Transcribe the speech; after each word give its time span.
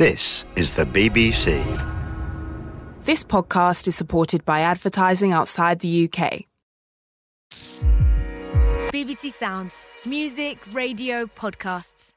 This 0.00 0.46
is 0.56 0.76
the 0.76 0.86
BBC. 0.86 1.62
This 3.04 3.22
podcast 3.22 3.86
is 3.86 3.94
supported 3.94 4.46
by 4.46 4.60
advertising 4.60 5.32
outside 5.32 5.80
the 5.80 6.08
UK. 6.08 6.46
BBC 8.90 9.30
Sounds. 9.30 9.84
Music, 10.06 10.56
radio, 10.72 11.26
podcasts. 11.26 12.12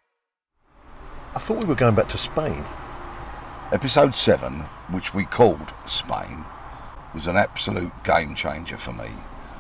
I 1.35 1.39
thought 1.39 1.57
we 1.57 1.65
were 1.65 1.75
going 1.75 1.95
back 1.95 2.07
to 2.07 2.17
Spain. 2.17 2.63
Episode 3.73 4.15
7, 4.15 4.61
which 4.91 5.13
we 5.13 5.25
called 5.25 5.73
Spain, 5.85 6.45
was 7.13 7.27
an 7.27 7.35
absolute 7.35 7.91
game 8.05 8.33
changer 8.33 8.77
for 8.77 8.93
me 8.93 9.09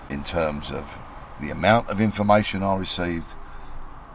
in 0.09 0.23
terms 0.23 0.71
of 0.71 0.97
the 1.41 1.49
amount 1.49 1.89
of 1.89 1.99
information 1.99 2.63
I 2.63 2.77
received 2.77 3.35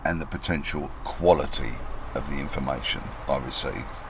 and 0.07 0.19
the 0.19 0.25
potential 0.25 0.91
quality 1.05 1.75
of 2.19 2.29
the 2.29 2.39
information 2.39 3.01
I 3.29 3.39
received. 3.39 4.05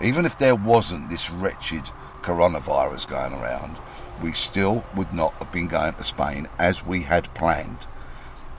Even 0.00 0.24
if 0.24 0.38
there 0.38 0.54
wasn't 0.54 1.10
this 1.10 1.28
wretched 1.28 1.90
coronavirus 2.22 3.08
going 3.08 3.32
around, 3.32 3.76
we 4.22 4.32
still 4.32 4.84
would 4.96 5.12
not 5.12 5.34
have 5.34 5.52
been 5.52 5.68
going 5.68 5.94
to 5.94 6.04
Spain 6.04 6.48
as 6.58 6.86
we 6.86 7.02
had 7.02 7.34
planned. 7.34 7.86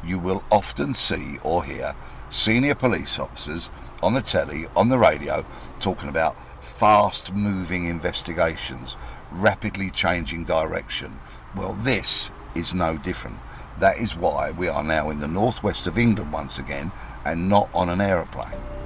You 0.03 0.19
will 0.19 0.43
often 0.51 0.93
see 0.93 1.37
or 1.43 1.63
hear 1.63 1.95
senior 2.29 2.75
police 2.75 3.17
officers 3.19 3.69
on 4.01 4.13
the 4.13 4.21
telly, 4.21 4.65
on 4.75 4.89
the 4.89 4.97
radio, 4.97 5.45
talking 5.79 6.09
about 6.09 6.37
fast 6.63 7.33
moving 7.33 7.85
investigations, 7.87 8.95
rapidly 9.31 9.89
changing 9.89 10.45
direction. 10.45 11.19
Well, 11.55 11.73
this 11.73 12.31
is 12.55 12.73
no 12.73 12.97
different. 12.97 13.39
That 13.79 13.97
is 13.97 14.15
why 14.15 14.51
we 14.51 14.67
are 14.67 14.83
now 14.83 15.09
in 15.09 15.19
the 15.19 15.27
northwest 15.27 15.87
of 15.87 15.97
England 15.97 16.31
once 16.31 16.57
again 16.57 16.91
and 17.25 17.49
not 17.49 17.69
on 17.73 17.89
an 17.89 18.01
aeroplane. 18.01 18.78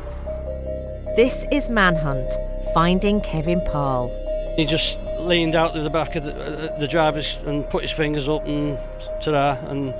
This 1.15 1.45
is 1.51 1.69
Manhunt, 1.69 2.33
finding 2.73 3.21
Kevin 3.21 3.61
Parle. 3.71 4.11
He 4.55 4.65
just 4.65 4.99
leaned 5.19 5.55
out 5.55 5.73
to 5.73 5.81
the 5.81 5.89
back 5.89 6.15
of 6.15 6.23
the, 6.23 6.33
uh, 6.33 6.79
the 6.79 6.87
drivers 6.87 7.37
and 7.45 7.67
put 7.69 7.81
his 7.81 7.91
fingers 7.91 8.27
up 8.27 8.45
and 8.45 8.77
ta 9.21 9.57
and 9.67 9.93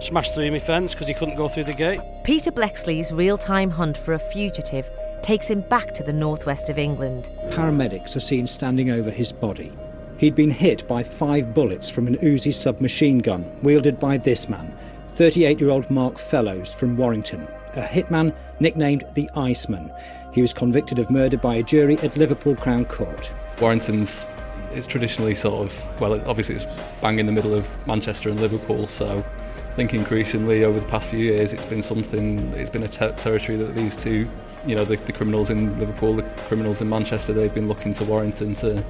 smashed 0.00 0.34
through 0.34 0.50
my 0.50 0.58
fence 0.58 0.92
because 0.92 1.08
he 1.08 1.14
couldn't 1.14 1.36
go 1.36 1.48
through 1.48 1.64
the 1.64 1.74
gate. 1.74 2.00
Peter 2.24 2.52
Bleksley's 2.52 3.12
real 3.12 3.38
time 3.38 3.70
hunt 3.70 3.96
for 3.96 4.14
a 4.14 4.18
fugitive 4.18 4.88
takes 5.22 5.48
him 5.48 5.60
back 5.62 5.92
to 5.94 6.02
the 6.02 6.12
northwest 6.12 6.68
of 6.68 6.78
England. 6.78 7.28
Paramedics 7.50 8.16
are 8.16 8.20
seen 8.20 8.46
standing 8.46 8.90
over 8.90 9.10
his 9.10 9.32
body. 9.32 9.72
He'd 10.18 10.34
been 10.34 10.50
hit 10.50 10.86
by 10.88 11.02
five 11.02 11.54
bullets 11.54 11.90
from 11.90 12.06
an 12.06 12.16
Uzi 12.16 12.52
submachine 12.52 13.18
gun 13.18 13.44
wielded 13.62 14.00
by 14.00 14.18
this 14.18 14.48
man, 14.48 14.72
38 15.08 15.60
year 15.60 15.70
old 15.70 15.90
Mark 15.90 16.18
Fellows 16.18 16.74
from 16.74 16.96
Warrington, 16.96 17.46
a 17.76 17.82
hitman 17.82 18.34
nicknamed 18.60 19.04
the 19.14 19.30
Iceman. 19.34 19.90
He 20.32 20.40
was 20.40 20.52
convicted 20.52 20.98
of 20.98 21.10
murder 21.10 21.36
by 21.36 21.56
a 21.56 21.62
jury 21.62 21.98
at 21.98 22.16
Liverpool 22.16 22.56
Crown 22.56 22.84
Court. 22.84 23.32
Warrington's 23.60 24.28
it's 24.70 24.86
traditionally 24.86 25.34
sort 25.34 25.64
of 25.64 26.00
well, 26.00 26.14
obviously 26.28 26.54
it's 26.54 26.66
bang 27.00 27.18
in 27.18 27.26
the 27.26 27.32
middle 27.32 27.54
of 27.54 27.86
Manchester 27.86 28.28
and 28.28 28.40
Liverpool, 28.40 28.86
so 28.86 29.18
I 29.18 29.74
think 29.74 29.94
increasingly 29.94 30.64
over 30.64 30.78
the 30.78 30.86
past 30.86 31.08
few 31.08 31.20
years 31.20 31.52
it's 31.52 31.66
been 31.66 31.82
something, 31.82 32.52
it's 32.54 32.70
been 32.70 32.82
a 32.82 32.88
ter- 32.88 33.12
territory 33.12 33.56
that 33.58 33.74
these 33.74 33.96
two, 33.96 34.28
you 34.66 34.74
know, 34.74 34.84
the, 34.84 34.96
the 34.96 35.12
criminals 35.12 35.50
in 35.50 35.76
Liverpool, 35.78 36.14
the 36.14 36.22
criminals 36.48 36.82
in 36.82 36.88
Manchester, 36.88 37.32
they've 37.32 37.54
been 37.54 37.68
looking 37.68 37.92
to 37.94 38.04
Warrington 38.04 38.54
to 38.56 38.84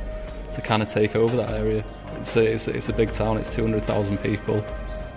to 0.52 0.60
kind 0.62 0.82
of 0.82 0.88
take 0.88 1.14
over 1.14 1.36
that 1.36 1.50
area. 1.50 1.84
It's 2.16 2.36
a, 2.36 2.44
it's 2.54 2.68
a, 2.68 2.76
it's 2.76 2.88
a 2.88 2.92
big 2.92 3.12
town, 3.12 3.36
it's 3.36 3.54
200,000 3.54 4.18
people. 4.18 4.64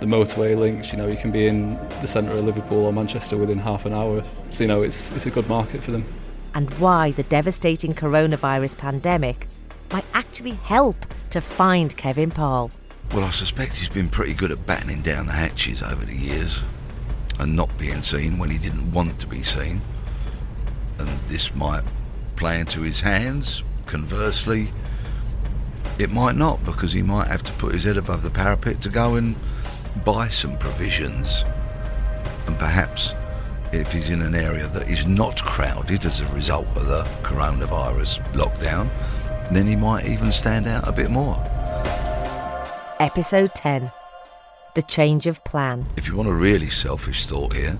The 0.02 0.08
motorway 0.08 0.58
links, 0.58 0.92
you 0.92 0.98
know, 0.98 1.06
you 1.06 1.16
can 1.16 1.30
be 1.30 1.46
in 1.46 1.76
the 2.02 2.08
centre 2.08 2.32
of 2.32 2.44
Liverpool 2.44 2.86
or 2.86 2.92
Manchester 2.92 3.38
within 3.38 3.60
half 3.60 3.86
an 3.86 3.94
hour. 3.94 4.24
So, 4.50 4.64
you 4.64 4.68
know, 4.68 4.82
it's, 4.82 5.12
it's 5.12 5.28
a 5.28 5.30
good 5.30 5.48
market 5.48 5.84
for 5.84 5.92
them. 5.92 6.12
And 6.56 6.74
why 6.80 7.12
the 7.12 7.22
devastating 7.22 7.94
coronavirus 7.94 8.80
pandemic 8.80 9.48
might 9.92 10.06
actually 10.16 10.56
help 10.56 10.96
to 11.30 11.40
find 11.40 11.96
Kevin 11.98 12.32
Parle. 12.32 12.72
Well, 13.14 13.24
I 13.24 13.30
suspect 13.30 13.76
he's 13.76 13.90
been 13.90 14.10
pretty 14.10 14.34
good 14.34 14.50
at 14.50 14.66
battening 14.66 15.04
down 15.04 15.28
the 15.28 15.34
hatches 15.34 15.84
over 15.84 16.04
the 16.04 16.18
years 16.18 16.64
and 17.40 17.56
not 17.56 17.78
being 17.78 18.02
seen 18.02 18.40
when 18.40 18.50
he 18.50 18.58
didn't 18.58 18.92
want 18.92 19.20
to 19.20 19.28
be 19.28 19.44
seen. 19.44 19.82
And 20.98 21.10
this 21.28 21.54
might 21.54 21.84
play 22.38 22.60
into 22.60 22.82
his 22.82 23.02
hands. 23.02 23.62
Conversely, 23.86 24.70
it 26.00 26.10
might 26.10 26.36
not 26.36 26.66
because 26.66 26.92
he 26.92 27.04
might 27.04 27.28
have 27.28 27.44
to 27.44 27.54
put 27.54 27.74
his 27.74 27.84
head 27.84 27.98
above 27.98 28.24
the 28.24 28.32
parapet 28.32 28.82
to 28.82 28.90
go 28.90 29.14
and 29.14 29.36
buy 30.06 30.28
some 30.30 30.58
provisions. 30.58 31.46
And 32.48 32.58
perhaps 32.58 33.14
if 33.72 33.92
he's 33.92 34.10
in 34.10 34.22
an 34.22 34.36
area 34.36 34.68
that 34.68 34.90
is 34.90 35.08
not 35.08 35.42
crowded 35.44 36.06
as 36.06 36.22
a 36.22 36.28
result 36.34 36.68
of 36.76 36.88
the 36.88 37.04
coronavirus 37.24 38.22
lockdown, 38.34 38.90
then 39.52 39.68
he 39.68 39.76
might 39.76 40.06
even 40.06 40.32
stand 40.32 40.68
out 40.68 40.88
a 40.88 40.92
bit 40.92 41.10
more. 41.10 41.42
Episode 43.00 43.54
10 43.56 43.92
The 44.76 44.82
Change 44.84 45.28
of 45.28 45.44
Plan. 45.44 45.86
If 45.98 46.08
you 46.08 46.16
want 46.16 46.30
a 46.30 46.34
really 46.34 46.70
selfish 46.70 47.26
thought 47.26 47.54
here, 47.54 47.80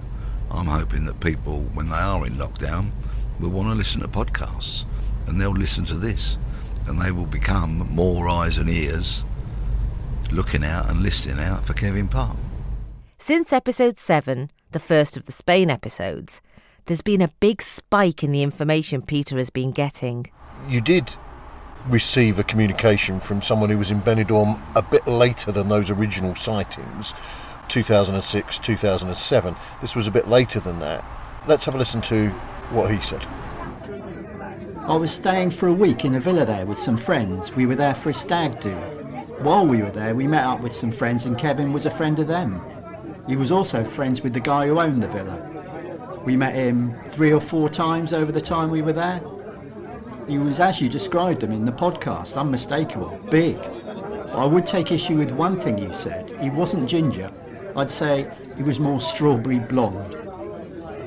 I'm 0.50 0.68
hoping 0.68 1.06
that 1.06 1.20
people, 1.20 1.62
when 1.74 1.90
they 1.90 1.96
are 1.96 2.26
in 2.26 2.34
lockdown, 2.34 2.92
will 3.40 3.50
want 3.50 3.70
to 3.70 3.76
listen 3.76 4.02
to 4.02 4.08
podcasts 4.08 4.86
and 5.28 5.40
they'll 5.40 5.52
listen 5.52 5.86
to 5.86 5.98
this 5.98 6.38
and 6.88 7.02
they 7.02 7.12
will 7.12 7.26
become 7.26 7.88
more 7.94 8.28
eyes 8.28 8.58
and 8.58 8.70
ears 8.70 9.24
looking 10.32 10.64
out 10.64 10.90
and 10.90 11.02
listening 11.02 11.44
out 11.44 11.66
for 11.66 11.74
Kevin 11.74 12.08
Parle. 12.08 12.38
Since 13.18 13.54
episode 13.54 14.00
7, 14.00 14.50
the 14.72 14.80
first 14.80 15.18
of 15.18 15.26
the 15.26 15.32
Spain 15.32 15.70
episodes, 15.70 16.42
there's 16.86 17.02
been 17.02 17.22
a 17.22 17.34
big 17.40 17.62
spike 17.62 18.24
in 18.24 18.32
the 18.32 18.42
information 18.42 19.02
Peter 19.02 19.38
has 19.38 19.50
been 19.50 19.72
getting. 19.72 20.32
You 20.68 20.82
did 20.82 21.16
receive 21.88 22.40
a 22.40 22.44
communication 22.44 23.20
from 23.20 23.42
someone 23.42 23.70
who 23.70 23.78
was 23.78 23.92
in 23.92 24.02
Benidorm 24.02 24.60
a 24.76 24.82
bit 24.82 25.08
later 25.08 25.52
than 25.52 25.68
those 25.68 25.90
original 25.90 26.36
sightings 26.36 27.14
2006, 27.68 28.60
2007. 28.60 29.56
This 29.80 29.96
was 29.96 30.08
a 30.08 30.12
bit 30.12 30.28
later 30.28 30.60
than 30.60 30.80
that. 30.80 31.06
Let's 31.48 31.66
have 31.66 31.76
a 31.76 31.78
listen 31.78 32.02
to 32.02 32.30
what 32.72 32.92
he 32.92 33.02
said. 33.02 33.26
I 34.82 34.96
was 34.96 35.12
staying 35.12 35.52
for 35.52 35.68
a 35.68 35.74
week 35.74 36.04
in 36.06 36.16
a 36.16 36.20
villa 36.20 36.46
there 36.46 36.66
with 36.66 36.78
some 36.78 36.98
friends. 36.98 37.56
We 37.56 37.66
were 37.66 37.76
there 37.76 37.96
for 37.96 38.10
a 38.10 38.14
stag 38.14 38.60
do. 38.60 39.01
While 39.44 39.66
we 39.66 39.82
were 39.82 39.90
there, 39.90 40.14
we 40.14 40.28
met 40.28 40.46
up 40.46 40.62
with 40.62 40.72
some 40.72 40.92
friends, 40.92 41.26
and 41.26 41.36
Kevin 41.36 41.74
was 41.74 41.88
a 41.88 41.92
friend 41.92 42.20
of 42.20 42.28
them. 42.28 42.62
He 43.28 43.36
was 43.36 43.52
also 43.52 43.84
friends 43.84 44.22
with 44.22 44.34
the 44.34 44.40
guy 44.40 44.68
who 44.68 44.80
owned 44.80 45.02
the 45.02 45.08
villa. 45.08 46.22
We 46.24 46.36
met 46.36 46.54
him 46.54 46.94
three 47.06 47.34
or 47.34 47.40
four 47.40 47.68
times 47.68 48.14
over 48.14 48.32
the 48.32 48.40
time 48.40 48.70
we 48.70 48.84
were 48.84 48.94
there. 48.94 49.20
He 50.28 50.38
was, 50.38 50.60
as 50.60 50.80
you 50.80 50.90
described 50.90 51.44
him 51.44 51.52
in 51.52 51.66
the 51.66 51.72
podcast, 51.72 52.38
unmistakable, 52.40 53.20
big. 53.32 53.58
I 54.32 54.46
would 54.46 54.68
take 54.68 54.92
issue 54.92 55.18
with 55.18 55.32
one 55.32 55.60
thing 55.60 55.80
you 55.80 55.92
said. 55.92 56.30
He 56.40 56.52
wasn't 56.52 56.88
ginger. 56.88 57.32
I'd 57.76 57.90
say 57.90 58.30
he 58.58 58.62
was 58.62 58.80
more 58.80 59.02
strawberry 59.02 59.58
blonde. 59.58 60.18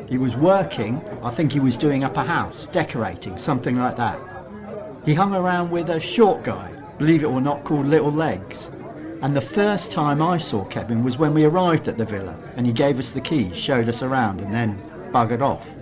He 0.09 0.19
was 0.19 0.35
working, 0.35 1.01
I 1.23 1.31
think 1.31 1.53
he 1.53 1.61
was 1.61 1.77
doing 1.77 2.03
up 2.03 2.17
a 2.17 2.25
house, 2.25 2.67
decorating, 2.67 3.39
something 3.39 3.77
like 3.77 3.95
that. 3.95 4.19
He 5.05 5.15
hung 5.15 5.37
around 5.37 5.71
with 5.71 5.89
a 5.91 6.01
short 6.01 6.43
guy, 6.43 6.74
believe 6.99 7.23
it 7.23 7.27
or 7.27 7.41
not, 7.41 7.65
called 7.65 7.87
Little 7.87 8.13
Legs. 8.13 8.71
And 9.23 9.35
the 9.35 9.41
first 9.41 9.91
time 9.91 10.21
I 10.21 10.37
saw 10.39 10.65
Kevin 10.65 11.03
was 11.03 11.19
when 11.19 11.33
we 11.33 11.45
arrived 11.45 11.89
at 11.89 11.97
the 11.97 12.05
villa 12.05 12.39
and 12.57 12.67
he 12.67 12.73
gave 12.73 12.99
us 12.99 13.13
the 13.13 13.21
keys, 13.21 13.57
showed 13.57 13.89
us 13.89 14.03
around, 14.03 14.41
and 14.41 14.53
then 14.53 14.79
buggered 15.13 15.41
off. 15.41 15.77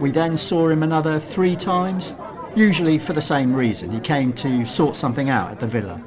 We 0.00 0.10
then 0.10 0.36
saw 0.36 0.68
him 0.68 0.82
another 0.82 1.20
three 1.20 1.54
times, 1.54 2.14
usually 2.56 2.98
for 2.98 3.12
the 3.12 3.22
same 3.22 3.54
reason. 3.54 3.92
He 3.92 4.00
came 4.00 4.32
to 4.34 4.66
sort 4.66 4.96
something 4.96 5.30
out 5.30 5.52
at 5.52 5.60
the 5.60 5.68
villa. 5.68 6.02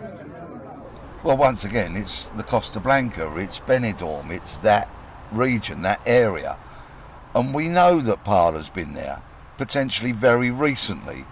Well, 1.24 1.38
once 1.38 1.64
again, 1.64 1.96
it's 1.96 2.26
the 2.36 2.44
Costa 2.44 2.80
Blanca, 2.80 3.36
it's 3.38 3.60
Benidorm, 3.60 4.30
it's 4.30 4.58
that 4.58 4.90
region, 5.32 5.82
that 5.84 6.02
area. 6.06 6.58
And 7.34 7.54
we 7.54 7.68
know 7.68 8.00
that 8.02 8.24
Parle's 8.24 8.70
been 8.70 8.94
there, 8.94 9.22
potentially 9.58 10.12
very 10.12 10.52
recently. 10.52 11.26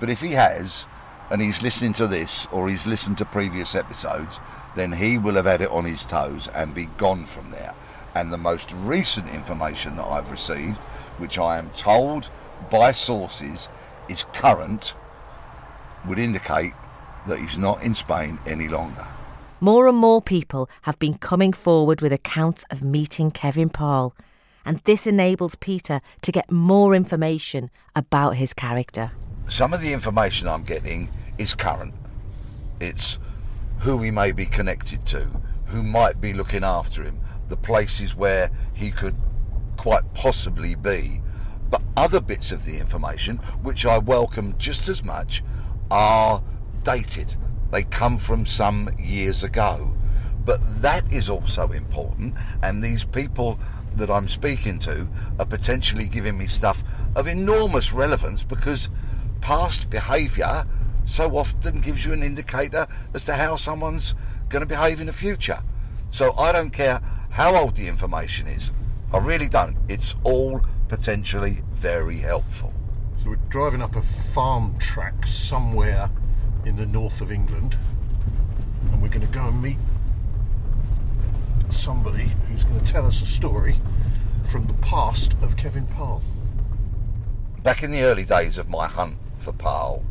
But 0.00 0.10
if 0.10 0.20
he 0.20 0.32
has, 0.32 0.86
and 1.30 1.42
he's 1.42 1.62
listening 1.62 1.92
to 1.94 2.06
this 2.06 2.46
or 2.52 2.68
he's 2.68 2.86
listened 2.86 3.18
to 3.18 3.24
previous 3.24 3.74
episodes, 3.74 4.38
then 4.74 4.92
he 4.92 5.18
will 5.18 5.34
have 5.34 5.46
had 5.46 5.60
it 5.60 5.70
on 5.70 5.84
his 5.84 6.04
toes 6.04 6.48
and 6.48 6.74
be 6.74 6.86
gone 6.96 7.24
from 7.24 7.50
there. 7.50 7.74
And 8.14 8.32
the 8.32 8.38
most 8.38 8.72
recent 8.72 9.28
information 9.28 9.96
that 9.96 10.06
I've 10.06 10.30
received, 10.30 10.82
which 11.18 11.38
I 11.38 11.58
am 11.58 11.70
told 11.70 12.30
by 12.70 12.92
sources 12.92 13.68
is 14.08 14.24
current, 14.32 14.94
would 16.06 16.18
indicate 16.18 16.72
that 17.26 17.38
he's 17.38 17.58
not 17.58 17.82
in 17.82 17.94
Spain 17.94 18.38
any 18.46 18.68
longer. 18.68 19.06
More 19.60 19.88
and 19.88 19.96
more 19.96 20.22
people 20.22 20.68
have 20.82 20.98
been 20.98 21.18
coming 21.18 21.52
forward 21.52 22.00
with 22.00 22.12
accounts 22.12 22.64
of 22.70 22.82
meeting 22.82 23.30
Kevin 23.30 23.68
Parle, 23.68 24.14
and 24.64 24.78
this 24.80 25.06
enables 25.06 25.54
Peter 25.54 26.00
to 26.22 26.32
get 26.32 26.50
more 26.50 26.94
information 26.94 27.70
about 27.94 28.36
his 28.36 28.52
character. 28.52 29.12
Some 29.48 29.72
of 29.72 29.80
the 29.80 29.92
information 29.92 30.48
I'm 30.48 30.64
getting 30.64 31.08
is 31.38 31.54
current. 31.54 31.94
It's 32.80 33.18
who 33.78 34.02
he 34.02 34.10
may 34.10 34.32
be 34.32 34.44
connected 34.44 35.06
to, 35.06 35.28
who 35.66 35.84
might 35.84 36.20
be 36.20 36.32
looking 36.32 36.64
after 36.64 37.04
him, 37.04 37.20
the 37.48 37.56
places 37.56 38.16
where 38.16 38.50
he 38.74 38.90
could 38.90 39.14
quite 39.76 40.12
possibly 40.14 40.74
be. 40.74 41.20
But 41.70 41.82
other 41.96 42.20
bits 42.20 42.50
of 42.50 42.64
the 42.64 42.78
information, 42.78 43.36
which 43.62 43.86
I 43.86 43.98
welcome 43.98 44.56
just 44.58 44.88
as 44.88 45.04
much, 45.04 45.44
are 45.92 46.42
dated. 46.82 47.36
They 47.70 47.84
come 47.84 48.18
from 48.18 48.46
some 48.46 48.90
years 48.98 49.44
ago. 49.44 49.96
But 50.44 50.60
that 50.82 51.10
is 51.12 51.28
also 51.28 51.70
important, 51.70 52.34
and 52.62 52.82
these 52.82 53.04
people 53.04 53.60
that 53.94 54.10
I'm 54.10 54.28
speaking 54.28 54.78
to 54.80 55.08
are 55.38 55.46
potentially 55.46 56.06
giving 56.06 56.36
me 56.36 56.48
stuff 56.48 56.82
of 57.14 57.26
enormous 57.28 57.92
relevance 57.92 58.42
because 58.42 58.88
past 59.40 59.90
behaviour 59.90 60.66
so 61.04 61.36
often 61.36 61.80
gives 61.80 62.04
you 62.04 62.12
an 62.12 62.22
indicator 62.22 62.86
as 63.14 63.24
to 63.24 63.34
how 63.34 63.56
someone's 63.56 64.14
going 64.48 64.60
to 64.60 64.66
behave 64.66 65.00
in 65.00 65.06
the 65.06 65.12
future. 65.12 65.60
So 66.10 66.32
I 66.36 66.52
don't 66.52 66.70
care 66.70 67.00
how 67.30 67.56
old 67.56 67.76
the 67.76 67.88
information 67.88 68.46
is. 68.48 68.72
I 69.12 69.18
really 69.18 69.48
don't. 69.48 69.76
It's 69.88 70.16
all 70.24 70.62
potentially 70.88 71.62
very 71.74 72.18
helpful. 72.18 72.72
So 73.22 73.30
we're 73.30 73.36
driving 73.48 73.82
up 73.82 73.96
a 73.96 74.02
farm 74.02 74.78
track 74.78 75.26
somewhere 75.26 76.10
in 76.64 76.76
the 76.76 76.86
north 76.86 77.20
of 77.20 77.30
England, 77.30 77.78
and 78.90 79.00
we're 79.00 79.08
going 79.08 79.26
to 79.26 79.32
go 79.32 79.46
and 79.46 79.62
meet 79.62 79.78
somebody 81.70 82.28
who's 82.48 82.64
going 82.64 82.80
to 82.80 82.92
tell 82.92 83.06
us 83.06 83.22
a 83.22 83.26
story 83.26 83.76
from 84.44 84.66
the 84.66 84.74
past 84.74 85.34
of 85.42 85.56
Kevin 85.56 85.86
Parle. 85.86 86.22
Back 87.62 87.82
in 87.82 87.90
the 87.90 88.02
early 88.02 88.24
days 88.24 88.58
of 88.58 88.68
my 88.68 88.86
hunt 88.86 89.16
for 89.46 89.52
Parle, 89.52 90.04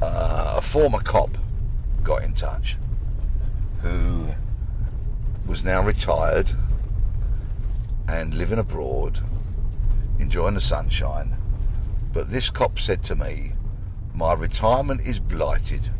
uh, 0.00 0.54
a 0.56 0.62
former 0.62 1.00
cop 1.00 1.36
got 2.04 2.22
in 2.22 2.32
touch 2.32 2.76
who 3.82 4.28
was 5.48 5.64
now 5.64 5.82
retired 5.82 6.52
and 8.06 8.34
living 8.34 8.60
abroad, 8.60 9.18
enjoying 10.20 10.54
the 10.54 10.60
sunshine. 10.60 11.36
But 12.12 12.30
this 12.30 12.50
cop 12.50 12.78
said 12.78 13.02
to 13.04 13.16
me, 13.16 13.54
My 14.14 14.32
retirement 14.32 15.00
is 15.00 15.18
blighted 15.18 15.90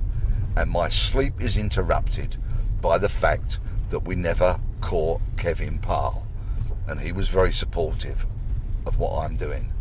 and 0.57 0.71
my 0.71 0.89
sleep 0.89 1.41
is 1.41 1.57
interrupted 1.57 2.37
by 2.81 2.97
the 2.97 3.09
fact 3.09 3.59
that 3.89 4.05
we 4.05 4.15
never 4.15 4.61
caught 4.81 5.21
Kevin 5.37 5.81
Parle. 5.81 6.25
And 6.87 7.01
he 7.01 7.11
was 7.11 7.29
very 7.29 7.53
supportive 7.53 8.25
of 8.87 9.01
what 9.01 9.25
I'm 9.25 9.35
doing. 9.35 9.73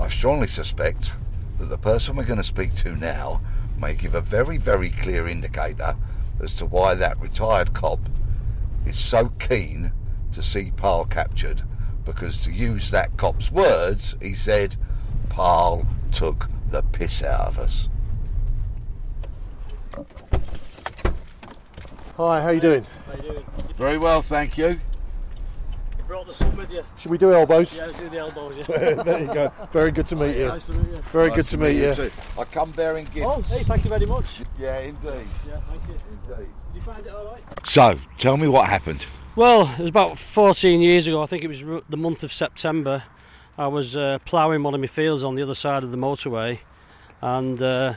I 0.00 0.08
strongly 0.08 0.46
suspect 0.46 1.12
that 1.58 1.66
the 1.66 1.76
person 1.76 2.14
we're 2.14 2.24
going 2.24 2.38
to 2.38 2.44
speak 2.44 2.74
to 2.76 2.94
now 2.94 3.40
may 3.76 3.94
give 3.94 4.14
a 4.14 4.20
very, 4.20 4.56
very 4.56 4.90
clear 4.90 5.26
indicator 5.26 5.96
as 6.40 6.52
to 6.54 6.66
why 6.66 6.94
that 6.94 7.20
retired 7.20 7.74
cop 7.74 7.98
is 8.86 8.98
so 8.98 9.30
keen 9.40 9.92
to 10.32 10.42
see 10.42 10.70
Parle 10.70 11.04
captured. 11.04 11.62
Because 12.04 12.38
to 12.38 12.52
use 12.52 12.90
that 12.90 13.16
cop's 13.16 13.50
words, 13.50 14.16
he 14.22 14.34
said, 14.34 14.76
Parle 15.28 15.86
took 16.12 16.48
the 16.70 16.82
piss 16.82 17.22
out 17.22 17.48
of 17.48 17.58
us. 17.58 17.88
Hi, 22.16 22.40
how 22.40 22.50
you 22.50 22.60
doing? 22.60 22.86
How 23.06 23.16
you 23.16 23.22
doing? 23.22 23.44
Very 23.76 23.98
well, 23.98 24.22
thank 24.22 24.56
you. 24.56 24.80
You 26.08 26.14
brought 26.14 26.26
the 26.26 26.32
sun 26.32 26.56
with 26.56 26.72
you? 26.72 26.82
Should 26.96 27.10
we 27.10 27.18
do 27.18 27.34
elbows? 27.34 27.76
Yeah, 27.76 27.84
let's 27.84 27.98
do 27.98 28.08
the 28.08 28.16
elbows, 28.16 28.56
yeah. 28.56 28.64
there 29.02 29.20
you 29.20 29.26
go. 29.26 29.52
Very 29.70 29.90
good 29.90 30.06
to 30.06 30.16
meet 30.16 30.38
you. 30.38 30.48
Nice 30.48 30.64
to 30.64 30.72
meet 30.72 30.90
you. 30.90 31.02
Very 31.12 31.28
Nice 31.28 31.36
good 31.36 31.46
to 31.48 31.58
meet 31.58 31.76
you. 31.76 31.94
too. 31.94 32.10
I 32.38 32.44
come 32.44 32.70
bearing 32.70 33.04
gifts. 33.12 33.26
Oh, 33.28 33.42
hey, 33.42 33.62
thank 33.62 33.84
you 33.84 33.90
very 33.90 34.06
much. 34.06 34.24
Yeah, 34.58 34.78
indeed. 34.78 35.02
Yeah, 35.46 35.60
thank 35.68 35.86
you. 35.86 35.94
Indeed. 36.30 36.46
Did 36.72 36.74
you 36.76 36.80
find 36.80 37.06
it 37.06 37.12
all 37.12 37.26
right? 37.26 37.42
So, 37.66 37.98
tell 38.16 38.38
me 38.38 38.48
what 38.48 38.70
happened. 38.70 39.04
Well, 39.36 39.70
it 39.78 39.80
was 39.80 39.90
about 39.90 40.18
14 40.18 40.80
years 40.80 41.06
ago. 41.06 41.22
I 41.22 41.26
think 41.26 41.44
it 41.44 41.48
was 41.48 41.60
the 41.90 41.96
month 41.98 42.22
of 42.22 42.32
September. 42.32 43.02
I 43.58 43.66
was 43.66 43.94
uh, 43.94 44.18
ploughing 44.24 44.62
one 44.62 44.72
of 44.72 44.80
my 44.80 44.86
fields 44.86 45.24
on 45.24 45.34
the 45.34 45.42
other 45.42 45.54
side 45.54 45.84
of 45.84 45.90
the 45.90 45.98
motorway, 45.98 46.58
and 47.20 47.62
uh, 47.62 47.96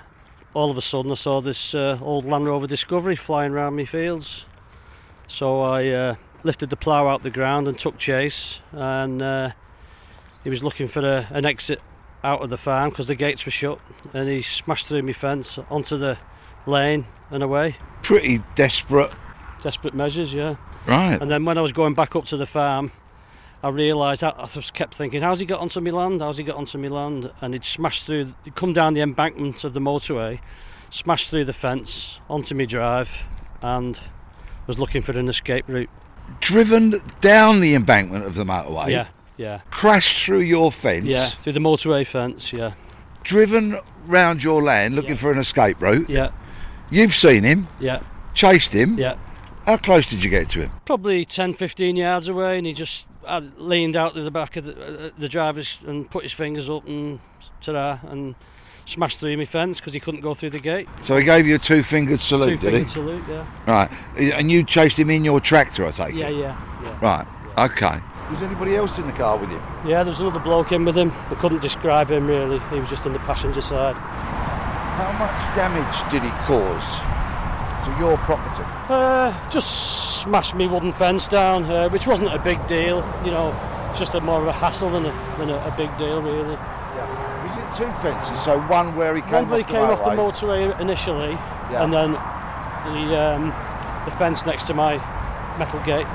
all 0.54 0.69
of 0.69 0.78
a 0.78 0.81
sudden 0.81 1.12
I 1.12 1.16
saw 1.16 1.40
this 1.40 1.74
uh, 1.74 1.98
old 2.02 2.25
Land 2.25 2.46
Rover 2.46 2.68
Discovery 2.68 3.16
flying 3.16 3.54
around 3.54 3.78
my 3.78 3.86
fields. 3.86 4.48
So 5.28 5.62
I 5.62 5.88
uh, 5.88 6.16
lifted 6.43 6.69
the 6.69 6.75
plough 6.75 7.07
out 7.07 7.23
the 7.23 7.29
ground 7.29 7.67
and 7.67 7.77
took 7.77 7.97
chase, 7.97 8.61
and 8.71 9.21
uh, 9.21 9.51
he 10.43 10.49
was 10.49 10.63
looking 10.63 10.88
for 10.88 11.01
a, 11.01 11.27
an 11.31 11.45
exit 11.45 11.81
out 12.23 12.41
of 12.41 12.49
the 12.49 12.57
farm 12.57 12.89
because 12.89 13.07
the 13.07 13.15
gates 13.15 13.45
were 13.45 13.51
shut, 13.51 13.79
and 14.13 14.29
he 14.29 14.41
smashed 14.41 14.88
through 14.88 15.03
my 15.03 15.13
fence 15.13 15.59
onto 15.69 15.97
the 15.97 16.17
lane 16.65 17.05
and 17.29 17.43
away. 17.43 17.75
Pretty 18.03 18.39
desperate. 18.55 19.11
Desperate 19.61 19.93
measures, 19.93 20.33
yeah. 20.33 20.55
Right. 20.88 21.21
And 21.21 21.29
then 21.29 21.45
when 21.45 21.57
I 21.57 21.61
was 21.61 21.71
going 21.71 21.93
back 21.93 22.15
up 22.15 22.25
to 22.25 22.38
the 22.38 22.45
farm, 22.45 22.91
I 23.63 23.69
realised 23.69 24.23
I, 24.23 24.33
I 24.38 24.47
just 24.47 24.73
kept 24.73 24.95
thinking, 24.95 25.21
how's 25.21 25.39
he 25.39 25.45
got 25.45 25.59
onto 25.59 25.79
my 25.81 25.91
land? 25.91 26.21
How's 26.21 26.38
he 26.38 26.43
got 26.43 26.55
onto 26.55 26.77
my 26.79 26.88
land? 26.88 27.31
And 27.41 27.53
he'd 27.53 27.63
smashed 27.63 28.05
through, 28.05 28.33
he'd 28.43 28.55
come 28.55 28.73
down 28.73 28.95
the 28.95 29.01
embankment 29.01 29.63
of 29.63 29.73
the 29.73 29.79
motorway, 29.79 30.39
smashed 30.89 31.29
through 31.29 31.45
the 31.45 31.53
fence 31.53 32.19
onto 32.29 32.55
my 32.55 32.65
drive, 32.65 33.23
and 33.61 33.99
was 34.65 34.79
looking 34.79 35.03
for 35.03 35.11
an 35.11 35.29
escape 35.29 35.65
route. 35.67 35.89
Driven 36.39 36.95
down 37.19 37.60
the 37.60 37.75
embankment 37.75 38.25
of 38.25 38.36
the 38.36 38.44
motorway. 38.44 38.89
Yeah, 38.89 39.07
yeah, 39.38 39.62
Crashed 39.69 40.25
through 40.25 40.42
your 40.42 40.72
fence. 40.72 41.06
yeah, 41.06 41.28
through 41.30 41.54
the 41.54 41.60
motorway 41.60 42.06
fence. 42.06 42.51
Yeah, 42.54 42.74
Driven 43.24 43.80
round 44.06 44.44
your 44.44 44.63
land 44.63 44.95
looking 44.95 45.12
Yeah. 45.12 45.16
for 45.18 45.31
an 45.31 45.38
escape 45.39 45.81
route. 45.81 46.10
yeah, 46.10 46.30
You've 46.89 47.13
seen 47.13 47.44
him. 47.44 47.68
yeah, 47.80 48.01
Chased 48.33 48.74
him. 48.74 48.98
yeah. 48.98 49.16
How 49.66 49.78
close 49.78 50.10
did 50.10 50.24
you 50.24 50.30
get 50.30 50.50
to 50.50 50.62
him? 50.62 50.72
Probably 50.86 51.24
10, 51.24 51.54
15 51.54 51.95
yards 51.95 52.28
away, 52.30 52.57
and 52.57 52.66
he 52.66 52.74
just 52.74 53.06
had 53.27 53.51
leaned 53.60 53.95
out 53.95 54.16
to 54.16 54.24
the 54.24 54.31
back 54.31 54.56
of 54.57 54.66
the, 54.66 55.06
uh, 55.07 55.10
the 55.19 55.30
driver's 55.30 55.77
and 55.86 56.10
put 56.10 56.24
his 56.24 56.31
fingers 56.34 56.68
up 56.68 56.88
and 56.88 57.19
ta 57.62 58.00
and 58.10 58.34
smashed 58.91 59.19
through 59.19 59.35
my 59.38 59.45
fence 59.45 59.79
because 59.79 59.93
he 59.93 59.99
couldn't 59.99 60.21
go 60.21 60.33
through 60.33 60.51
the 60.51 60.59
gate. 60.59 60.88
So 61.01 61.15
he 61.17 61.23
gave 61.23 61.47
you 61.47 61.55
a 61.55 61.59
two-fingered 61.59 62.21
salute, 62.21 62.59
Two 62.61 62.71
did 62.71 62.73
he? 62.73 62.85
fingered 62.85 62.91
salute, 62.91 63.23
yeah. 63.29 63.45
Right. 63.67 63.91
And 64.33 64.51
you 64.51 64.63
chased 64.63 64.97
him 64.99 65.09
in 65.09 65.23
your 65.25 65.39
tractor, 65.39 65.85
I 65.85 65.91
take 65.91 66.13
Yeah, 66.15 66.27
it. 66.27 66.35
yeah, 66.38 66.81
yeah. 66.83 66.99
Right. 67.01 67.27
Okay. 67.71 67.99
Was 68.31 68.43
anybody 68.43 68.75
else 68.75 68.97
in 68.97 69.05
the 69.07 69.13
car 69.13 69.38
with 69.38 69.49
you? 69.51 69.61
Yeah, 69.85 70.03
there 70.03 70.11
was 70.11 70.19
another 70.21 70.39
bloke 70.39 70.71
in 70.71 70.85
with 70.85 70.97
him. 70.97 71.11
I 71.29 71.35
couldn't 71.35 71.61
describe 71.61 72.09
him 72.09 72.27
really. 72.27 72.59
He 72.71 72.79
was 72.79 72.89
just 72.89 73.05
in 73.05 73.13
the 73.13 73.19
passenger 73.19 73.61
side. 73.61 73.95
How 73.95 75.11
much 75.19 75.55
damage 75.55 76.11
did 76.11 76.23
he 76.23 76.29
cause 76.45 76.88
to 77.85 77.99
your 77.99 78.15
property? 78.19 78.63
Uh, 78.89 79.33
just 79.49 80.21
smashed 80.21 80.55
me 80.55 80.67
wooden 80.67 80.93
fence 80.93 81.27
down, 81.27 81.63
uh, 81.65 81.89
which 81.89 82.07
wasn't 82.07 82.33
a 82.33 82.39
big 82.39 82.65
deal. 82.67 82.97
You 83.25 83.31
know, 83.31 83.89
it's 83.89 83.99
just 83.99 84.13
a 84.13 84.21
more 84.21 84.39
of 84.41 84.47
a 84.47 84.51
hassle 84.53 84.89
than 84.91 85.05
a, 85.05 85.11
than 85.38 85.49
a, 85.49 85.55
a 85.55 85.73
big 85.75 85.95
deal 85.97 86.21
really. 86.21 86.57
Yeah. 87.79 87.79
Was 87.79 87.79
it 87.79 87.83
two 87.85 87.91
fences? 88.01 88.41
So 88.43 88.60
one 88.62 88.96
where 88.96 89.15
he 89.15 89.22
came 89.22 89.31
One 89.34 89.50
where 89.50 89.57
he 89.60 89.63
off 89.63 89.67
the 89.69 89.74
came 89.74 90.19
off 90.19 90.39
the 90.39 90.48
motorway? 90.48 90.79
initially, 90.79 91.31
Yeah. 91.72 91.84
and 91.84 91.93
then 91.93 92.12
the 92.13 93.19
um, 93.19 93.53
the 94.05 94.12
fence 94.12 94.46
next 94.46 94.65
to 94.67 94.74
my 94.74 94.96
metal 95.60 95.79
gate. 95.81 96.07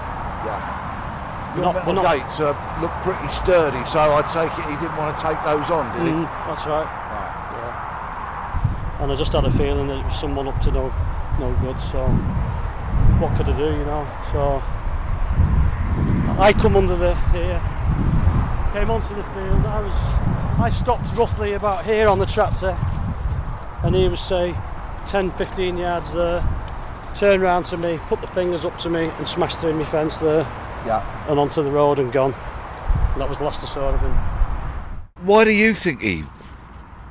Yeah. 0.45 1.54
Your 1.57 1.64
Not- 1.66 1.75
metal 1.76 1.92
not- 1.95 2.14
gates 2.16 2.40
uh, 2.40 2.54
look 2.81 2.90
pretty 3.02 3.28
sturdy, 3.28 3.83
so 3.87 3.99
I 4.00 4.23
take 4.23 4.52
it 4.59 4.64
he 4.69 4.76
didn't 4.76 4.97
want 4.97 5.16
to 5.19 5.23
take 5.25 5.42
those 5.45 5.71
on, 5.71 5.87
did 5.97 6.07
he? 6.07 6.12
Mm, 6.12 6.28
that's 6.47 6.66
right. 6.66 6.85
Right. 6.85 7.52
Yeah. 7.57 9.02
And 9.02 9.12
I 9.12 9.14
just 9.16 9.33
had 9.33 9.45
a 9.45 9.50
feeling 9.50 9.87
that 9.88 9.99
it 9.99 10.04
was 10.04 10.19
someone 10.21 10.49
up 10.49 10.61
to 10.62 10.71
no 10.71 10.92
no 11.38 11.50
good. 11.62 11.81
So 11.81 12.04
what 13.21 13.35
could 13.37 13.49
I 13.49 13.57
do, 13.57 13.64
you 13.64 13.85
know? 13.85 14.07
So 14.33 14.62
I 16.38 16.52
come 16.52 16.76
under 16.76 16.97
the 16.97 17.14
here, 17.33 17.61
came 18.75 18.90
onto 18.90 19.14
the 19.14 19.23
field. 19.23 19.64
I 19.64 19.81
was 19.81 20.36
I 20.59 20.71
stopped 20.71 21.15
roughly 21.17 21.53
about 21.53 21.85
here 21.85 22.09
on 22.09 22.19
the 22.19 22.25
tractor, 22.27 22.77
and 23.85 23.95
he 23.95 24.09
was 24.09 24.21
say 24.21 24.55
10, 25.07 25.31
15 25.33 25.77
yards 25.77 26.15
there. 26.15 26.43
Turned 27.15 27.43
round 27.43 27.67
to 27.67 27.77
me, 27.77 27.99
put 28.07 28.21
the 28.23 28.27
fingers 28.27 28.65
up 28.65 28.79
to 28.79 28.89
me, 28.89 29.05
and 29.19 29.29
smashed 29.29 29.59
through 29.59 29.75
my 29.75 29.85
fence 29.85 30.19
there 30.19 30.43
Yeah. 30.87 31.05
and 31.29 31.39
onto 31.39 31.63
the 31.63 31.71
road 31.71 31.99
and 31.99 32.11
gone. 32.11 32.35
And 33.13 33.21
that 33.21 33.29
was 33.29 33.39
the 33.39 33.45
last 33.45 33.63
I 33.63 33.67
saw 33.67 33.89
of 33.91 34.01
him. 34.01 34.13
Why 35.23 35.45
do 35.45 35.51
you 35.51 35.75
think 35.75 36.01
he 36.01 36.25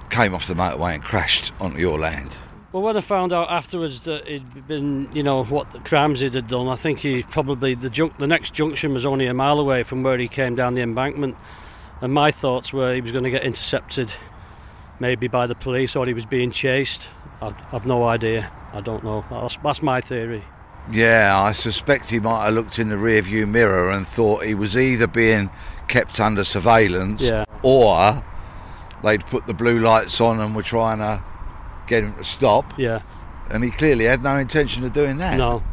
came 0.09 0.33
off 0.33 0.47
the 0.47 0.53
motorway 0.55 0.95
and 0.95 1.03
crashed 1.03 1.51
onto 1.59 1.77
your 1.77 1.99
land? 1.99 2.35
Well, 2.71 2.83
when 2.83 2.97
I 2.97 3.01
found 3.01 3.31
out 3.31 3.49
afterwards 3.49 4.01
that 4.01 4.27
he'd 4.27 4.67
been, 4.67 5.07
you 5.13 5.23
know, 5.23 5.43
what 5.43 5.71
the 5.71 5.79
crimes 5.79 6.19
he'd 6.19 6.33
had 6.33 6.47
done, 6.47 6.67
I 6.67 6.75
think 6.75 6.99
he 6.99 7.23
probably 7.23 7.73
the 7.75 7.89
junk, 7.89 8.17
the 8.17 8.27
next 8.27 8.53
junction 8.53 8.93
was 8.93 9.05
only 9.05 9.27
a 9.27 9.33
mile 9.33 9.59
away 9.59 9.83
from 9.83 10.03
where 10.03 10.17
he 10.17 10.27
came 10.27 10.55
down 10.55 10.73
the 10.73 10.81
embankment, 10.81 11.35
and 12.01 12.13
my 12.13 12.31
thoughts 12.31 12.71
were 12.73 12.93
he 12.93 13.01
was 13.01 13.11
going 13.11 13.23
to 13.23 13.29
get 13.29 13.43
intercepted, 13.43 14.11
maybe 14.99 15.27
by 15.27 15.47
the 15.47 15.55
police, 15.55 15.95
or 15.95 16.05
he 16.05 16.13
was 16.13 16.25
being 16.25 16.51
chased. 16.51 17.07
I've, 17.41 17.55
I've 17.71 17.85
no 17.85 18.05
idea. 18.05 18.51
I 18.73 18.81
don't 18.81 19.03
know. 19.03 19.25
That's, 19.29 19.57
that's 19.57 19.81
my 19.81 20.01
theory. 20.01 20.43
Yeah, 20.91 21.33
I 21.41 21.51
suspect 21.53 22.09
he 22.09 22.19
might 22.19 22.45
have 22.45 22.53
looked 22.53 22.77
in 22.77 22.89
the 22.89 22.95
rearview 22.95 23.47
mirror 23.47 23.89
and 23.89 24.07
thought 24.07 24.45
he 24.45 24.53
was 24.53 24.77
either 24.77 25.07
being 25.07 25.49
kept 25.87 26.19
under 26.19 26.43
surveillance 26.43 27.21
Yeah. 27.21 27.45
or 27.63 28.23
they'd 29.03 29.25
put 29.25 29.47
the 29.47 29.53
blue 29.53 29.79
lights 29.79 30.21
on 30.21 30.39
and 30.39 30.55
were 30.55 30.63
trying 30.63 30.99
to 30.99 31.23
get 31.87 32.03
him 32.03 32.13
to 32.15 32.23
stop. 32.23 32.73
Yeah. 32.77 33.01
And 33.49 33.63
he 33.63 33.71
clearly 33.71 34.05
had 34.05 34.23
no 34.23 34.37
intention 34.37 34.83
of 34.83 34.93
doing 34.93 35.17
that. 35.17 35.37
No. 35.37 35.63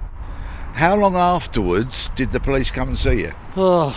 How 0.74 0.94
long 0.96 1.14
afterwards 1.16 2.10
did 2.14 2.32
the 2.32 2.40
police 2.40 2.70
come 2.70 2.88
and 2.88 2.98
see 2.98 3.20
you? 3.20 3.32
Oh, 3.56 3.94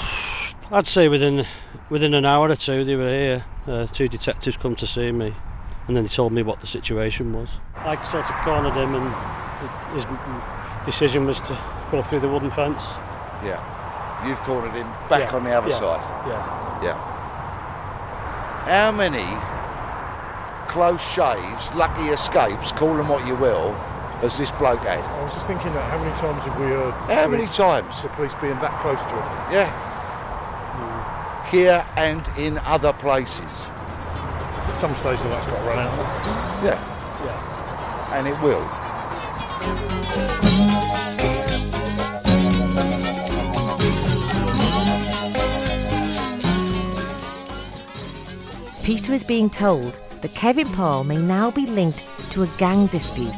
I'd 0.72 0.88
say 0.88 1.08
within 1.08 1.46
within 1.96 2.14
an 2.14 2.26
hour 2.26 2.50
or 2.50 2.56
two 2.58 2.84
they 2.84 2.98
were 2.98 3.08
here. 3.08 3.46
Uh, 3.66 3.88
two 3.88 4.10
detectives 4.10 4.58
come 4.58 4.76
to 4.76 4.86
see 4.86 5.14
me, 5.14 5.34
and 5.88 5.96
then 5.96 6.04
they 6.04 6.10
told 6.10 6.34
me 6.34 6.44
what 6.44 6.60
the 6.60 6.68
situation 6.68 7.32
was. 7.32 7.58
I 7.78 7.96
sort 8.04 8.30
of 8.30 8.36
cornered 8.44 8.74
him, 8.74 8.96
and 8.96 9.96
his 9.96 10.06
decision 10.84 11.26
was 11.26 11.40
to 11.40 11.58
go 11.92 12.02
through 12.02 12.20
the 12.20 12.28
wooden 12.28 12.52
fence. 12.52 12.84
Yeah. 13.46 13.64
You've 14.28 14.40
cornered 14.40 14.74
him 14.74 14.88
back 15.08 15.32
Yeah, 15.32 15.38
on 15.38 15.46
the 15.46 15.54
other 15.54 15.70
yeah, 15.70 15.80
side. 15.80 16.04
Yeah. 16.28 16.84
Yeah. 16.84 16.98
How 18.68 18.92
many 18.92 19.24
close 20.68 21.02
shaves, 21.14 21.74
lucky 21.76 22.08
escapes, 22.10 22.74
call 22.74 22.94
them 22.96 23.08
what 23.08 23.26
you 23.26 23.36
will, 23.36 23.72
has 24.20 24.38
this 24.38 24.52
bloke 24.52 24.82
had? 24.82 25.00
I 25.00 25.24
was 25.24 25.34
just 25.34 25.48
thinking 25.48 25.72
that 25.74 25.90
how 25.90 25.98
many 26.04 26.14
times 26.18 26.44
have 26.44 26.60
we 26.60 26.66
heard 26.66 26.94
How 27.08 27.26
many 27.30 27.46
times? 27.46 28.02
the 28.02 28.10
police 28.10 28.36
being 28.42 28.60
that 28.60 28.82
close 28.82 29.02
to 29.06 29.12
him? 29.16 29.54
Yeah. 29.54 29.95
Here 31.56 31.88
and 31.96 32.30
in 32.38 32.58
other 32.58 32.92
places. 32.92 33.40
At 33.40 34.74
some 34.76 34.94
stage 34.96 35.18
the 35.20 35.30
light's 35.30 35.46
got 35.46 35.58
to 35.58 35.64
run 35.64 35.80
out. 35.80 35.98
Yeah. 36.62 36.78
Yeah. 37.24 38.18
And 38.18 38.28
it 38.28 38.38
will. 38.42 38.60
Peter 48.84 49.14
is 49.14 49.24
being 49.24 49.50
told 49.50 49.94
that 50.22 50.34
Kevin 50.36 50.68
Parle 50.74 51.06
may 51.06 51.16
now 51.16 51.52
be 51.52 51.66
linked 51.68 52.04
to 52.32 52.44
a 52.44 52.48
gang 52.58 52.88
dispute, 52.88 53.32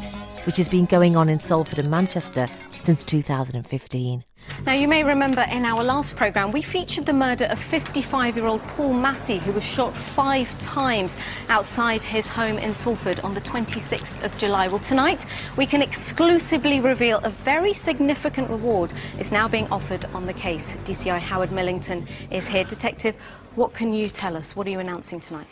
which 0.44 0.56
has 0.56 0.68
been 0.68 0.86
going 0.86 1.16
on 1.16 1.28
in 1.28 1.38
Salford 1.38 1.78
and 1.78 1.88
Manchester 1.88 2.48
since 2.82 3.04
2015. 3.04 4.24
Now, 4.66 4.74
you 4.74 4.88
may 4.88 5.04
remember 5.04 5.46
in 5.50 5.64
our 5.64 5.82
last 5.82 6.16
programme, 6.16 6.52
we 6.52 6.62
featured 6.62 7.06
the 7.06 7.12
murder 7.12 7.46
of 7.46 7.58
55 7.58 8.36
year 8.36 8.46
old 8.46 8.62
Paul 8.64 8.92
Massey, 8.92 9.38
who 9.38 9.52
was 9.52 9.64
shot 9.64 9.96
five 9.96 10.58
times 10.58 11.16
outside 11.48 12.02
his 12.02 12.26
home 12.26 12.58
in 12.58 12.74
Salford 12.74 13.20
on 13.20 13.34
the 13.34 13.40
26th 13.40 14.22
of 14.24 14.36
July. 14.36 14.68
Well, 14.68 14.80
tonight, 14.80 15.24
we 15.56 15.64
can 15.64 15.80
exclusively 15.80 16.80
reveal 16.80 17.18
a 17.24 17.30
very 17.30 17.72
significant 17.72 18.50
reward 18.50 18.92
is 19.18 19.32
now 19.32 19.48
being 19.48 19.68
offered 19.68 20.04
on 20.06 20.26
the 20.26 20.34
case. 20.34 20.76
DCI 20.84 21.18
Howard 21.18 21.52
Millington 21.52 22.06
is 22.30 22.46
here. 22.46 22.64
Detective, 22.64 23.14
what 23.54 23.72
can 23.72 23.94
you 23.94 24.08
tell 24.08 24.36
us? 24.36 24.54
What 24.54 24.66
are 24.66 24.70
you 24.70 24.80
announcing 24.80 25.20
tonight? 25.20 25.46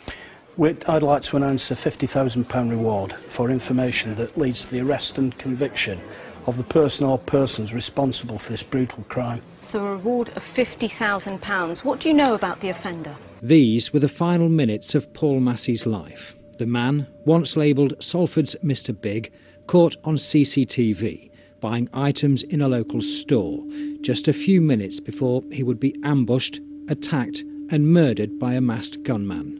I'd 0.59 1.03
like 1.03 1.21
to 1.23 1.37
announce 1.37 1.69
a 1.69 1.75
£50,000 1.75 2.69
reward 2.71 3.13
for 3.13 3.51
information 3.51 4.15
that 4.15 4.37
leads 4.37 4.65
to 4.65 4.71
the 4.71 4.81
arrest 4.81 5.19
and 5.19 5.37
conviction 5.37 6.01
of 6.47 6.57
the 6.57 6.63
person 6.63 7.05
or 7.05 7.17
persons 7.17 7.73
responsible 7.73 8.39
for 8.39 8.51
this 8.51 8.63
brutal 8.63 9.03
crime. 9.09 9.41
So, 9.63 9.85
a 9.85 9.91
reward 9.91 10.29
of 10.29 10.43
£50,000. 10.43 11.83
What 11.83 11.99
do 11.99 12.07
you 12.09 12.15
know 12.15 12.33
about 12.33 12.61
the 12.61 12.69
offender? 12.69 13.15
These 13.41 13.93
were 13.93 13.99
the 13.99 14.07
final 14.07 14.49
minutes 14.49 14.95
of 14.95 15.13
Paul 15.13 15.41
Massey's 15.41 15.85
life. 15.85 16.39
The 16.57 16.65
man, 16.65 17.07
once 17.25 17.55
labelled 17.55 18.01
Salford's 18.01 18.55
Mr. 18.63 18.99
Big, 18.99 19.31
caught 19.67 19.95
on 20.03 20.15
CCTV 20.15 21.29
buying 21.59 21.89
items 21.93 22.43
in 22.43 22.61
a 22.61 22.67
local 22.67 23.01
store 23.01 23.63
just 24.01 24.27
a 24.27 24.33
few 24.33 24.61
minutes 24.61 24.99
before 24.99 25.43
he 25.51 25.63
would 25.63 25.79
be 25.79 25.95
ambushed, 26.03 26.59
attacked, 26.87 27.43
and 27.69 27.91
murdered 27.91 28.39
by 28.39 28.53
a 28.53 28.61
masked 28.61 29.03
gunman. 29.03 29.59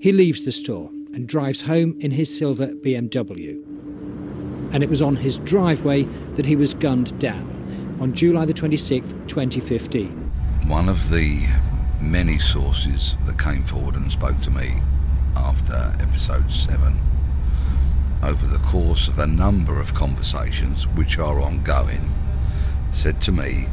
He 0.00 0.12
leaves 0.12 0.44
the 0.44 0.52
store 0.52 0.90
and 1.12 1.26
drives 1.26 1.62
home 1.62 1.96
in 2.00 2.12
his 2.12 2.36
silver 2.36 2.68
BMW. 2.68 3.62
And 4.72 4.82
it 4.82 4.88
was 4.88 5.02
on 5.02 5.16
his 5.16 5.38
driveway 5.38 6.02
that 6.36 6.46
he 6.46 6.56
was 6.56 6.74
gunned 6.74 7.18
down 7.18 7.96
on 8.00 8.14
July 8.14 8.44
the 8.44 8.54
26th, 8.54 9.26
2015. 9.26 10.08
One 10.66 10.88
of 10.88 11.10
the 11.10 11.46
many 12.00 12.38
sources 12.38 13.16
that 13.26 13.38
came 13.38 13.62
forward 13.62 13.96
and 13.96 14.10
spoke 14.10 14.40
to 14.40 14.50
me 14.50 14.80
after 15.36 15.94
episode 16.00 16.50
7 16.50 16.98
over 18.22 18.46
the 18.46 18.58
course 18.58 19.08
of 19.08 19.18
a 19.18 19.26
number 19.26 19.80
of 19.80 19.94
conversations 19.94 20.86
which 20.88 21.18
are 21.18 21.40
ongoing 21.40 22.12
said 22.90 23.20
to 23.22 23.32
me 23.32 23.66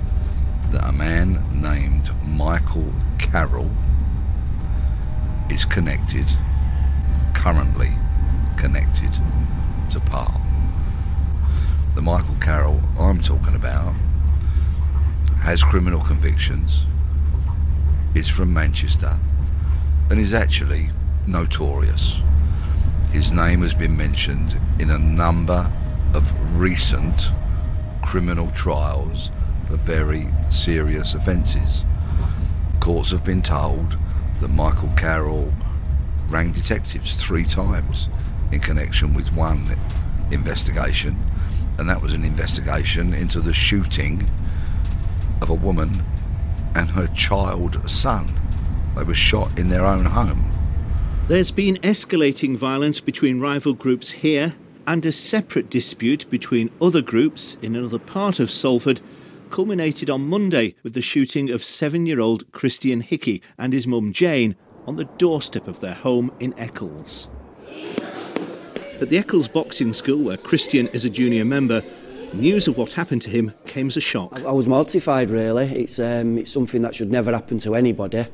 that 0.72 0.88
a 0.88 0.92
man 0.92 1.44
named 1.54 2.10
Michael 2.24 2.94
Carroll 3.18 3.72
is 5.50 5.66
connected 5.66 6.28
currently 7.34 7.94
connected 8.58 9.14
to 9.92 10.00
Parle. 10.00 10.45
The 11.96 12.02
Michael 12.02 12.36
Carroll 12.42 12.82
I'm 13.00 13.22
talking 13.22 13.56
about 13.56 13.96
has 15.40 15.64
criminal 15.64 16.02
convictions, 16.02 16.86
is 18.14 18.28
from 18.28 18.54
Manchester, 18.54 19.18
and 20.10 20.20
is 20.20 20.34
actually 20.34 20.90
notorious. 21.26 22.20
His 23.12 23.32
name 23.32 23.62
has 23.62 23.74
been 23.74 23.96
mentioned 23.96 24.60
in 24.80 24.90
a 24.90 25.00
number 25.00 25.72
of 26.14 26.60
recent 26.60 27.32
criminal 28.04 28.52
trials 28.52 29.32
for 29.66 29.78
very 29.78 30.28
serious 30.50 31.14
offences. 31.14 31.86
Courts 32.82 33.12
have 33.12 33.24
been 33.24 33.42
told 33.42 33.98
that 34.42 34.50
Michael 34.50 34.92
Carroll 34.98 35.54
rang 36.28 36.52
detectives 36.52 37.16
three 37.16 37.46
times 37.46 38.10
in 38.52 38.60
connection 38.60 39.14
with 39.14 39.32
one 39.32 39.78
investigation, 40.32 41.18
and 41.78 41.90
that 41.90 42.02
was 42.02 42.14
an 42.14 42.24
investigation 42.24 43.14
into 43.14 43.40
the 43.40 43.54
shooting 43.54 44.30
of 45.42 45.50
a 45.50 45.54
woman 45.54 46.04
and 46.76 46.90
her 46.90 47.08
child 47.08 47.90
son. 47.90 48.40
They 48.96 49.04
were 49.04 49.14
shot 49.14 49.58
in 49.60 49.70
their 49.70 49.86
own 49.86 50.06
home. 50.06 50.52
There's 51.28 51.52
been 51.52 51.78
escalating 51.78 52.56
violence 52.56 53.00
between 53.00 53.40
rival 53.40 53.74
groups 53.74 54.12
here 54.12 54.56
and 54.88 55.06
a 55.06 55.12
separate 55.12 55.70
dispute 55.70 56.30
between 56.30 56.72
other 56.80 57.02
groups 57.02 57.58
in 57.62 57.76
another 57.76 58.00
part 58.00 58.40
of 58.40 58.52
Salford 58.52 59.02
culminated 59.50 60.10
on 60.10 60.28
Monday 60.28 60.76
with 60.84 60.94
the 60.94 61.02
shooting 61.02 61.50
of 61.50 61.64
seven 61.64 62.06
year 62.06 62.20
old 62.20 62.52
Christian 62.52 63.02
Hickey 63.02 63.42
and 63.58 63.74
his 63.74 63.88
mum 63.88 64.14
Jane 64.14 64.56
on 64.86 64.96
the 64.96 65.06
doorstep 65.06 65.68
of 65.68 65.80
their 65.80 65.94
home 65.94 66.32
in 66.40 66.54
Eccles. 66.58 67.28
At 69.02 69.10
the 69.10 69.18
Eccles 69.18 69.50
Boxing 69.50 69.92
School, 69.92 70.24
where 70.24 70.38
Christian 70.38 70.88
is 70.88 71.04
a 71.04 71.10
junior 71.10 71.44
member, 71.44 71.84
news 72.32 72.66
of 72.70 72.78
what 72.78 72.94
happened 72.94 73.22
to 73.24 73.30
him 73.30 73.52
came 73.66 73.88
as 73.88 73.98
a 73.98 74.02
shock. 74.02 74.32
I 74.46 74.54
was 74.54 74.68
mortified, 74.68 75.30
really. 75.30 75.66
It's 75.68 76.00
um, 76.00 76.38
it's 76.38 76.50
something 76.50 76.82
that 76.84 76.96
should 76.96 77.12
never 77.12 77.34
happen 77.34 77.60
to 77.60 77.76
anybody, 77.76 78.26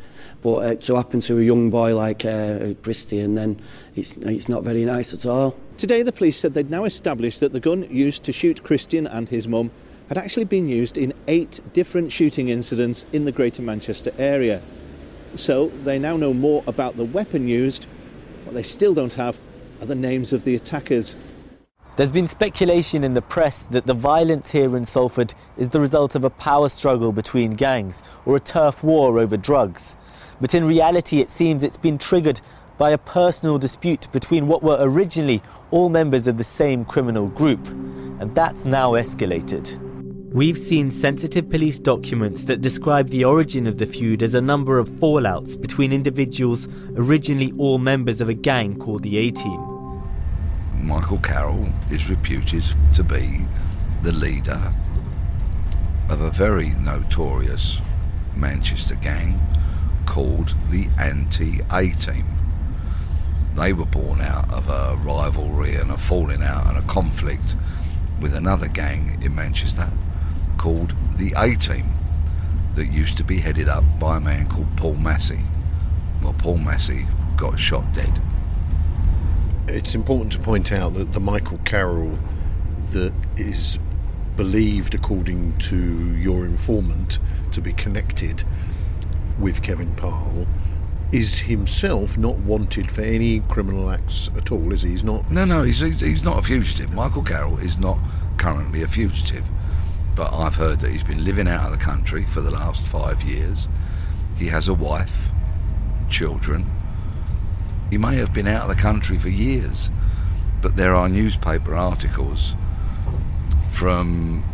but 0.43 0.55
uh, 0.57 0.75
to 0.75 0.95
happen 0.95 1.19
to 1.21 1.39
a 1.39 1.41
young 1.41 1.71
boy 1.71 1.95
like 1.95 2.25
uh, 2.25 2.75
Christian, 2.83 3.33
then 3.33 3.59
it's 3.95 4.11
it's 4.17 4.47
not 4.47 4.63
very 4.63 4.85
nice 4.85 5.15
at 5.15 5.25
all. 5.25 5.55
Today, 5.77 6.03
the 6.03 6.11
police 6.11 6.37
said 6.37 6.53
they'd 6.53 6.69
now 6.69 6.85
established 6.85 7.39
that 7.39 7.53
the 7.53 7.59
gun 7.59 7.87
used 7.89 8.23
to 8.25 8.31
shoot 8.31 8.63
Christian 8.63 9.07
and 9.07 9.29
his 9.29 9.47
mum 9.47 9.71
had 10.09 10.17
actually 10.17 10.45
been 10.45 10.69
used 10.69 10.95
in 10.95 11.11
eight 11.27 11.59
different 11.73 12.11
shooting 12.11 12.49
incidents 12.49 13.07
in 13.11 13.25
the 13.25 13.31
Greater 13.31 13.63
Manchester 13.63 14.11
area. 14.19 14.61
So 15.35 15.69
they 15.69 15.97
now 15.97 16.17
know 16.17 16.35
more 16.35 16.63
about 16.67 16.97
the 16.97 17.05
weapon 17.05 17.47
used. 17.47 17.87
What 18.43 18.53
they 18.53 18.63
still 18.63 18.93
don't 18.93 19.13
have 19.15 19.39
are 19.81 19.87
the 19.87 19.95
names 19.95 20.31
of 20.31 20.43
the 20.43 20.55
attackers. 20.55 21.15
There's 21.97 22.11
been 22.11 22.27
speculation 22.27 23.03
in 23.03 23.15
the 23.15 23.21
press 23.21 23.63
that 23.63 23.87
the 23.87 23.93
violence 23.93 24.51
here 24.51 24.77
in 24.77 24.85
Salford 24.85 25.33
is 25.57 25.69
the 25.69 25.79
result 25.79 26.15
of 26.15 26.23
a 26.23 26.29
power 26.29 26.69
struggle 26.69 27.11
between 27.11 27.55
gangs 27.55 28.01
or 28.25 28.35
a 28.35 28.39
turf 28.39 28.83
war 28.83 29.19
over 29.19 29.35
drugs. 29.35 29.95
But 30.39 30.55
in 30.55 30.65
reality, 30.65 31.19
it 31.19 31.29
seems 31.29 31.63
it's 31.63 31.77
been 31.77 31.97
triggered 31.97 32.39
by 32.77 32.91
a 32.91 32.97
personal 32.97 33.57
dispute 33.57 34.07
between 34.11 34.47
what 34.47 34.63
were 34.63 34.77
originally 34.79 35.41
all 35.71 35.89
members 35.89 36.27
of 36.27 36.37
the 36.37 36.43
same 36.43 36.85
criminal 36.85 37.27
group. 37.27 37.67
And 37.67 38.33
that's 38.33 38.65
now 38.65 38.91
escalated. 38.91 39.77
We've 40.31 40.57
seen 40.57 40.89
sensitive 40.91 41.49
police 41.49 41.77
documents 41.77 42.45
that 42.45 42.61
describe 42.61 43.09
the 43.09 43.25
origin 43.25 43.67
of 43.67 43.77
the 43.77 43.85
feud 43.85 44.23
as 44.23 44.33
a 44.33 44.41
number 44.41 44.79
of 44.79 44.89
fallouts 44.89 45.59
between 45.59 45.91
individuals 45.91 46.69
originally 46.95 47.51
all 47.57 47.79
members 47.79 48.21
of 48.21 48.29
a 48.29 48.33
gang 48.33 48.77
called 48.77 49.03
the 49.03 49.17
A 49.17 49.31
Team. 49.31 49.70
Michael 50.83 51.19
Carroll 51.19 51.69
is 51.89 52.09
reputed 52.09 52.63
to 52.93 53.03
be 53.03 53.45
the 54.01 54.11
leader 54.11 54.73
of 56.09 56.21
a 56.21 56.31
very 56.31 56.69
notorious 56.71 57.79
Manchester 58.35 58.95
gang 58.95 59.39
called 60.05 60.55
the 60.69 60.87
Anti 60.97 61.61
A 61.71 61.91
Team. 61.91 62.25
They 63.55 63.73
were 63.73 63.85
born 63.85 64.21
out 64.21 64.51
of 64.51 64.69
a 64.69 64.95
rivalry 64.97 65.75
and 65.75 65.91
a 65.91 65.97
falling 65.97 66.41
out 66.41 66.67
and 66.67 66.77
a 66.77 66.81
conflict 66.83 67.55
with 68.19 68.33
another 68.33 68.67
gang 68.67 69.21
in 69.21 69.35
Manchester 69.35 69.89
called 70.57 70.95
the 71.15 71.33
A 71.37 71.55
Team 71.55 71.93
that 72.73 72.87
used 72.87 73.17
to 73.17 73.23
be 73.23 73.37
headed 73.37 73.69
up 73.69 73.83
by 73.99 74.17
a 74.17 74.19
man 74.19 74.47
called 74.47 74.75
Paul 74.77 74.95
Massey. 74.95 75.41
Well, 76.23 76.33
Paul 76.33 76.57
Massey 76.57 77.05
got 77.37 77.59
shot 77.59 77.93
dead. 77.93 78.21
It's 79.73 79.95
important 79.95 80.33
to 80.33 80.39
point 80.39 80.73
out 80.73 80.95
that 80.95 81.13
the 81.13 81.21
Michael 81.21 81.57
Carroll 81.59 82.19
that 82.91 83.13
is 83.37 83.79
believed, 84.35 84.93
according 84.93 85.57
to 85.59 86.15
your 86.17 86.43
informant, 86.43 87.19
to 87.53 87.61
be 87.61 87.71
connected 87.71 88.43
with 89.39 89.61
Kevin 89.61 89.95
Parle, 89.95 90.45
is 91.13 91.39
himself 91.39 92.17
not 92.17 92.37
wanted 92.39 92.91
for 92.91 93.01
any 93.01 93.39
criminal 93.39 93.89
acts 93.89 94.29
at 94.35 94.51
all, 94.51 94.73
is 94.73 94.81
he? 94.81 94.89
He's 94.89 95.05
not. 95.05 95.31
No, 95.31 95.45
no, 95.45 95.63
he's, 95.63 95.79
he's 95.79 96.25
not 96.25 96.37
a 96.37 96.41
fugitive. 96.41 96.93
Michael 96.93 97.23
Carroll 97.23 97.57
is 97.57 97.77
not 97.77 97.97
currently 98.37 98.81
a 98.81 98.89
fugitive. 98.89 99.45
But 100.15 100.33
I've 100.33 100.55
heard 100.55 100.81
that 100.81 100.91
he's 100.91 101.03
been 101.03 101.23
living 101.23 101.47
out 101.47 101.71
of 101.71 101.79
the 101.79 101.83
country 101.83 102.25
for 102.25 102.41
the 102.41 102.51
last 102.51 102.85
five 102.85 103.23
years. 103.23 103.69
He 104.35 104.47
has 104.47 104.67
a 104.67 104.73
wife, 104.73 105.29
children. 106.09 106.69
He 107.91 107.97
may 107.97 108.15
have 108.15 108.33
been 108.33 108.47
out 108.47 108.63
of 108.63 108.69
the 108.69 108.81
country 108.81 109.19
for 109.19 109.27
years, 109.27 109.91
but 110.61 110.77
there 110.77 110.95
are 110.95 111.09
newspaper 111.09 111.75
articles 111.75 112.55
from 113.67 114.45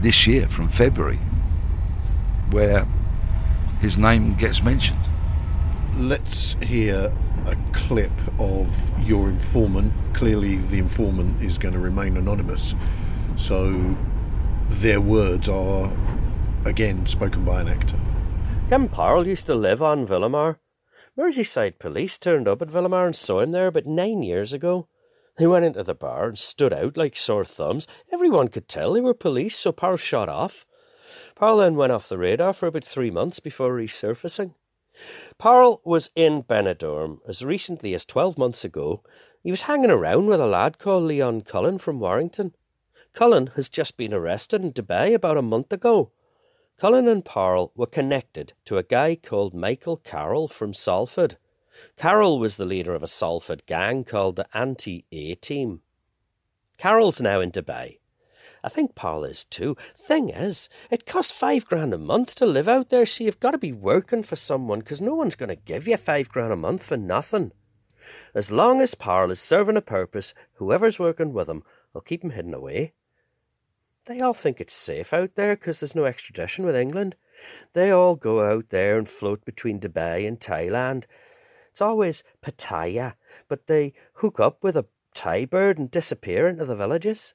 this 0.00 0.26
year, 0.26 0.46
from 0.46 0.68
February, 0.68 1.18
where 2.50 2.86
his 3.80 3.96
name 3.96 4.34
gets 4.34 4.62
mentioned. 4.62 5.00
Let's 5.96 6.54
hear 6.62 7.10
a 7.46 7.56
clip 7.72 8.12
of 8.38 8.90
your 9.08 9.30
informant. 9.30 9.94
Clearly, 10.12 10.56
the 10.56 10.78
informant 10.78 11.40
is 11.40 11.56
going 11.56 11.72
to 11.72 11.80
remain 11.80 12.18
anonymous, 12.18 12.74
so 13.36 13.96
their 14.68 15.00
words 15.00 15.48
are 15.48 15.90
again 16.66 17.06
spoken 17.06 17.42
by 17.42 17.62
an 17.62 17.68
actor. 17.68 17.98
Kevin 18.68 18.88
Parle 18.90 19.26
used 19.26 19.46
to 19.46 19.54
live 19.54 19.80
on 19.80 20.06
Villamar. 20.06 20.56
Merseyside 21.18 21.78
police 21.78 22.18
turned 22.18 22.46
up 22.46 22.60
at 22.60 22.68
Villamar 22.68 23.06
and 23.06 23.16
saw 23.16 23.40
him 23.40 23.52
there 23.52 23.68
about 23.68 23.86
nine 23.86 24.22
years 24.22 24.52
ago. 24.52 24.86
They 25.38 25.46
went 25.46 25.64
into 25.64 25.82
the 25.82 25.94
bar 25.94 26.28
and 26.28 26.38
stood 26.38 26.72
out 26.72 26.96
like 26.96 27.16
sore 27.16 27.44
thumbs. 27.44 27.86
Everyone 28.12 28.48
could 28.48 28.68
tell 28.68 28.92
they 28.92 29.00
were 29.00 29.14
police, 29.14 29.56
so 29.56 29.72
Parle 29.72 29.96
shot 29.96 30.28
off. 30.28 30.66
Parle 31.34 31.58
then 31.58 31.76
went 31.76 31.92
off 31.92 32.08
the 32.08 32.18
radar 32.18 32.52
for 32.52 32.66
about 32.66 32.84
three 32.84 33.10
months 33.10 33.40
before 33.40 33.72
resurfacing. 33.72 34.54
Parle 35.38 35.80
was 35.84 36.10
in 36.14 36.42
Benidorm 36.42 37.20
as 37.26 37.42
recently 37.42 37.94
as 37.94 38.04
12 38.04 38.36
months 38.36 38.64
ago. 38.64 39.02
He 39.42 39.50
was 39.50 39.62
hanging 39.62 39.90
around 39.90 40.26
with 40.26 40.40
a 40.40 40.46
lad 40.46 40.78
called 40.78 41.04
Leon 41.04 41.42
Cullen 41.42 41.78
from 41.78 42.00
Warrington. 42.00 42.54
Cullen 43.14 43.48
has 43.56 43.68
just 43.70 43.96
been 43.96 44.12
arrested 44.12 44.62
in 44.62 44.72
Dubai 44.72 45.14
about 45.14 45.38
a 45.38 45.42
month 45.42 45.72
ago. 45.72 46.12
Cullen 46.78 47.08
and 47.08 47.24
Parle 47.24 47.72
were 47.74 47.86
connected 47.86 48.52
to 48.66 48.76
a 48.76 48.82
guy 48.82 49.16
called 49.16 49.54
Michael 49.54 49.96
Carroll 49.96 50.46
from 50.46 50.74
Salford. 50.74 51.38
Carroll 51.96 52.38
was 52.38 52.58
the 52.58 52.66
leader 52.66 52.94
of 52.94 53.02
a 53.02 53.06
Salford 53.06 53.64
gang 53.64 54.04
called 54.04 54.36
the 54.36 54.46
Anti 54.54 55.06
A 55.10 55.36
Team. 55.36 55.80
Carroll's 56.76 57.18
now 57.18 57.40
in 57.40 57.50
Dubai. 57.50 57.98
I 58.62 58.68
think 58.68 58.94
Parle 58.94 59.24
is 59.24 59.44
too. 59.44 59.74
Thing 59.96 60.28
is, 60.28 60.68
it 60.90 61.06
costs 61.06 61.32
five 61.32 61.64
grand 61.64 61.94
a 61.94 61.98
month 61.98 62.34
to 62.34 62.46
live 62.46 62.68
out 62.68 62.90
there, 62.90 63.06
so 63.06 63.24
you've 63.24 63.40
got 63.40 63.52
to 63.52 63.58
be 63.58 63.72
working 63.72 64.22
for 64.22 64.36
someone 64.36 64.80
because 64.80 65.00
no 65.00 65.14
one's 65.14 65.34
going 65.34 65.48
to 65.48 65.56
give 65.56 65.88
you 65.88 65.96
five 65.96 66.28
grand 66.28 66.52
a 66.52 66.56
month 66.56 66.84
for 66.84 66.98
nothing. 66.98 67.52
As 68.34 68.50
long 68.50 68.82
as 68.82 68.94
Parle 68.94 69.30
is 69.30 69.40
serving 69.40 69.78
a 69.78 69.80
purpose, 69.80 70.34
whoever's 70.54 70.98
working 70.98 71.32
with 71.32 71.48
him 71.48 71.62
will 71.94 72.02
keep 72.02 72.22
him 72.22 72.30
hidden 72.30 72.52
away. 72.52 72.92
They 74.06 74.20
all 74.20 74.34
think 74.34 74.60
it's 74.60 74.72
safe 74.72 75.12
out 75.12 75.34
there 75.34 75.56
because 75.56 75.80
there's 75.80 75.96
no 75.96 76.04
extradition 76.04 76.64
with 76.64 76.76
England. 76.76 77.16
They 77.72 77.90
all 77.90 78.14
go 78.14 78.40
out 78.40 78.68
there 78.68 78.98
and 78.98 79.08
float 79.08 79.44
between 79.44 79.80
Dubai 79.80 80.26
and 80.26 80.38
Thailand. 80.38 81.04
It's 81.72 81.80
always 81.80 82.22
Pattaya, 82.40 83.14
but 83.48 83.66
they 83.66 83.94
hook 84.14 84.38
up 84.38 84.62
with 84.62 84.76
a 84.76 84.86
Thai 85.12 85.44
bird 85.44 85.78
and 85.78 85.90
disappear 85.90 86.46
into 86.46 86.64
the 86.64 86.76
villages. 86.76 87.34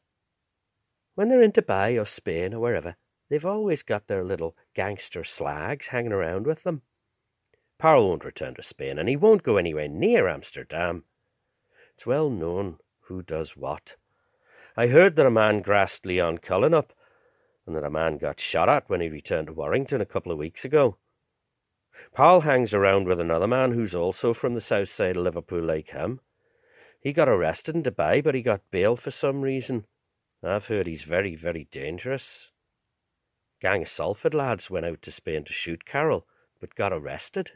When 1.16 1.28
they're 1.28 1.42
in 1.42 1.52
Dubai 1.52 2.02
or 2.02 2.06
Spain 2.06 2.54
or 2.54 2.62
wherever, 2.62 2.96
they've 3.30 3.46
always 3.46 3.84
got 3.84 4.08
their 4.08 4.24
little 4.24 4.56
gangster 4.74 5.26
slags 5.26 5.88
hanging 5.88 6.14
around 6.14 6.48
with 6.48 6.64
them. 6.64 6.84
Parle 7.80 8.08
won't 8.08 8.24
return 8.24 8.56
to 8.56 8.64
Spain, 8.64 8.98
and 8.98 9.10
he 9.10 9.18
won't 9.18 9.44
go 9.44 9.58
anywhere 9.58 9.90
near 9.90 10.28
Amsterdam. 10.28 11.04
It's 11.96 12.06
well 12.06 12.30
known 12.30 12.78
who 13.02 13.22
does 13.24 13.58
what. 13.58 13.98
I 14.78 14.88
heard 14.88 15.16
that 15.18 15.26
a 15.26 15.32
man 15.32 15.62
grassed 15.62 16.06
Leon 16.06 16.38
Cullen 16.40 16.74
up, 16.74 16.94
and 17.66 17.76
that 17.76 17.84
a 17.84 17.90
man 17.90 18.18
got 18.18 18.40
shot 18.40 18.70
at 18.70 18.90
when 18.90 19.02
he 19.02 19.10
returned 19.10 19.48
to 19.48 19.54
Warrington 19.54 20.02
a 20.02 20.06
couple 20.06 20.32
of 20.32 20.38
weeks 20.38 20.64
ago. 20.64 20.98
Parle 22.14 22.42
hangs 22.42 22.74
around 22.74 23.06
with 23.06 23.20
another 23.20 23.48
man 23.48 23.72
who's 23.72 23.94
also 23.94 24.34
from 24.34 24.54
the 24.54 24.62
south 24.62 24.90
side 24.90 25.18
of 25.18 25.24
Liverpool 25.24 25.62
like 25.62 25.90
him. 25.90 26.22
He 27.00 27.14
got 27.14 27.28
arrested 27.28 27.76
in 27.76 27.84
Dubai, 27.84 28.24
but 28.24 28.36
he 28.36 28.42
got 28.42 28.72
bail 28.72 28.96
for 28.96 29.12
some 29.12 29.42
reason. 29.42 29.86
I've 30.44 30.68
heard 30.68 30.88
he's 30.88 31.04
very, 31.04 31.36
very 31.36 31.68
dangerous. 31.70 32.50
Gang 33.62 33.84
of 33.84 33.90
Salford 33.90 34.34
lads 34.34 34.72
went 34.72 34.86
out 34.86 35.02
to 35.04 35.12
Spain 35.12 35.44
to 35.44 35.54
shoot 35.54 35.86
Carroll, 35.86 36.26
but 36.60 36.76
got 36.76 36.94
arrested. 36.94 37.52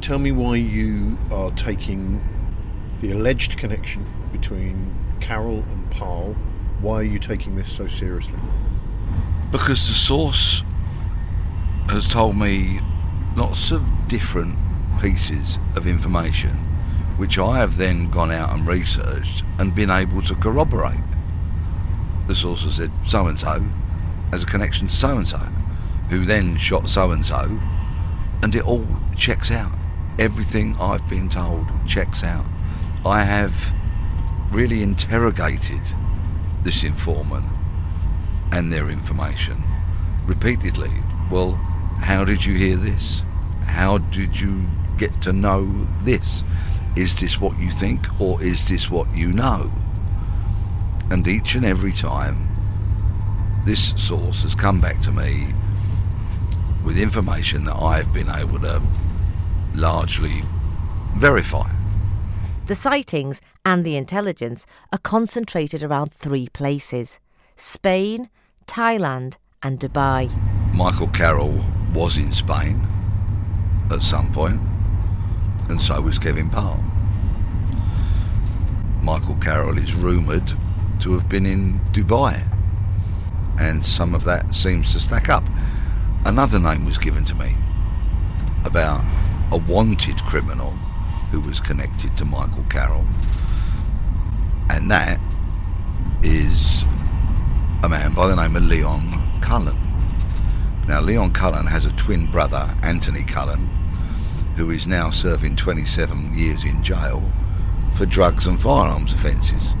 Tell 0.00 0.18
me 0.18 0.32
why 0.32 0.56
you 0.56 1.18
are 1.30 1.50
taking 1.52 2.20
the 3.00 3.12
alleged 3.12 3.56
connection 3.56 4.04
between 4.32 5.09
Carroll 5.20 5.64
and 5.70 5.90
Parle, 5.90 6.34
Why 6.80 6.96
are 6.96 7.02
you 7.02 7.18
taking 7.18 7.56
this 7.56 7.72
so 7.72 7.86
seriously? 7.86 8.38
Because 9.52 9.86
the 9.88 9.94
source 9.94 10.62
has 11.88 12.06
told 12.06 12.36
me 12.36 12.80
lots 13.36 13.70
of 13.70 13.82
different 14.08 14.56
pieces 15.00 15.58
of 15.76 15.86
information, 15.86 16.56
which 17.16 17.38
I 17.38 17.58
have 17.58 17.76
then 17.76 18.10
gone 18.10 18.30
out 18.30 18.52
and 18.52 18.66
researched 18.66 19.44
and 19.58 19.74
been 19.74 19.90
able 19.90 20.22
to 20.22 20.34
corroborate. 20.34 21.00
The 22.26 22.34
source 22.34 22.62
has 22.64 22.76
said 22.76 22.92
so 23.04 23.26
and 23.26 23.38
so 23.38 23.60
has 24.30 24.42
a 24.42 24.46
connection 24.46 24.88
to 24.88 24.94
so 24.94 25.16
and 25.16 25.26
so, 25.26 25.38
who 26.08 26.24
then 26.24 26.56
shot 26.56 26.88
so 26.88 27.10
and 27.10 27.24
so, 27.24 27.60
and 28.42 28.54
it 28.54 28.64
all 28.64 28.86
checks 29.16 29.50
out. 29.50 29.72
Everything 30.18 30.76
I've 30.80 31.08
been 31.08 31.28
told 31.28 31.66
checks 31.86 32.22
out. 32.22 32.46
I 33.04 33.22
have 33.22 33.72
really 34.50 34.82
interrogated 34.82 35.80
this 36.62 36.84
informant 36.84 37.46
and 38.52 38.72
their 38.72 38.90
information 38.90 39.62
repeatedly. 40.26 40.90
Well, 41.30 41.52
how 42.00 42.24
did 42.24 42.44
you 42.44 42.54
hear 42.54 42.76
this? 42.76 43.22
How 43.64 43.98
did 43.98 44.38
you 44.38 44.66
get 44.96 45.20
to 45.22 45.32
know 45.32 45.66
this? 46.02 46.42
Is 46.96 47.14
this 47.14 47.40
what 47.40 47.58
you 47.58 47.70
think 47.70 48.06
or 48.20 48.42
is 48.42 48.68
this 48.68 48.90
what 48.90 49.14
you 49.16 49.32
know? 49.32 49.70
And 51.10 51.26
each 51.26 51.54
and 51.54 51.64
every 51.64 51.92
time, 51.92 52.48
this 53.64 53.92
source 53.96 54.42
has 54.42 54.54
come 54.54 54.80
back 54.80 54.98
to 55.00 55.12
me 55.12 55.54
with 56.84 56.98
information 56.98 57.64
that 57.64 57.76
I've 57.76 58.12
been 58.12 58.30
able 58.30 58.58
to 58.60 58.82
largely 59.74 60.42
verify. 61.16 61.79
The 62.70 62.76
sightings 62.76 63.40
and 63.66 63.84
the 63.84 63.96
intelligence 63.96 64.64
are 64.92 64.98
concentrated 64.98 65.82
around 65.82 66.14
three 66.14 66.48
places 66.50 67.18
Spain, 67.56 68.30
Thailand, 68.68 69.34
and 69.60 69.80
Dubai. 69.80 70.30
Michael 70.72 71.08
Carroll 71.08 71.64
was 71.92 72.16
in 72.16 72.30
Spain 72.30 72.86
at 73.90 74.02
some 74.02 74.30
point, 74.30 74.60
and 75.68 75.82
so 75.82 76.00
was 76.00 76.16
Kevin 76.16 76.48
Parle. 76.48 76.84
Michael 79.02 79.34
Carroll 79.38 79.76
is 79.76 79.96
rumoured 79.96 80.52
to 81.00 81.12
have 81.14 81.28
been 81.28 81.46
in 81.46 81.80
Dubai, 81.90 82.40
and 83.58 83.84
some 83.84 84.14
of 84.14 84.22
that 84.22 84.54
seems 84.54 84.92
to 84.92 85.00
stack 85.00 85.28
up. 85.28 85.42
Another 86.24 86.60
name 86.60 86.84
was 86.84 86.98
given 86.98 87.24
to 87.24 87.34
me 87.34 87.56
about 88.64 89.02
a 89.52 89.56
wanted 89.56 90.22
criminal 90.22 90.78
who 91.30 91.40
was 91.40 91.60
connected 91.60 92.16
to 92.16 92.24
Michael 92.24 92.64
Carroll, 92.64 93.06
and 94.70 94.90
that 94.90 95.20
is 96.22 96.84
a 97.82 97.88
man 97.88 98.12
by 98.14 98.28
the 98.28 98.36
name 98.36 98.56
of 98.56 98.64
Leon 98.64 99.40
Cullen. 99.40 99.76
Now, 100.86 101.00
Leon 101.00 101.32
Cullen 101.32 101.66
has 101.66 101.84
a 101.84 101.92
twin 101.92 102.30
brother, 102.30 102.68
Anthony 102.82 103.24
Cullen, 103.24 103.66
who 104.56 104.70
is 104.70 104.86
now 104.86 105.10
serving 105.10 105.56
27 105.56 106.34
years 106.34 106.64
in 106.64 106.82
jail 106.82 107.22
for 107.94 108.06
drugs 108.06 108.46
and 108.46 108.60
firearms 108.60 109.12
offences. 109.12 109.74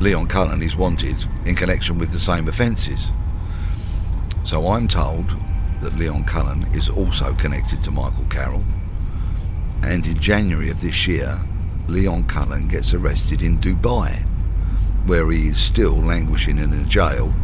Leon 0.00 0.26
Cullen 0.26 0.62
is 0.62 0.76
wanted 0.76 1.24
in 1.46 1.54
connection 1.54 1.98
with 1.98 2.10
the 2.10 2.18
same 2.18 2.48
offences. 2.48 3.12
So 4.44 4.66
I'm 4.68 4.88
told 4.88 5.36
that 5.80 5.96
Leon 5.96 6.24
Cullen 6.24 6.64
is 6.74 6.88
also 6.88 7.34
connected 7.34 7.82
to 7.84 7.90
Michael 7.90 8.24
Carroll. 8.30 8.64
And 9.82 10.06
in 10.06 10.18
January 10.18 10.70
of 10.70 10.80
this 10.80 11.06
year, 11.06 11.40
Leon 11.88 12.24
Cullen 12.24 12.68
gets 12.68 12.94
arrested 12.94 13.42
in 13.42 13.58
Dubai, 13.58 14.22
where 15.06 15.30
he 15.30 15.48
is 15.48 15.58
still 15.58 15.96
languishing 15.96 16.58
in 16.58 16.72
a 16.72 16.84
jail, 16.84 17.34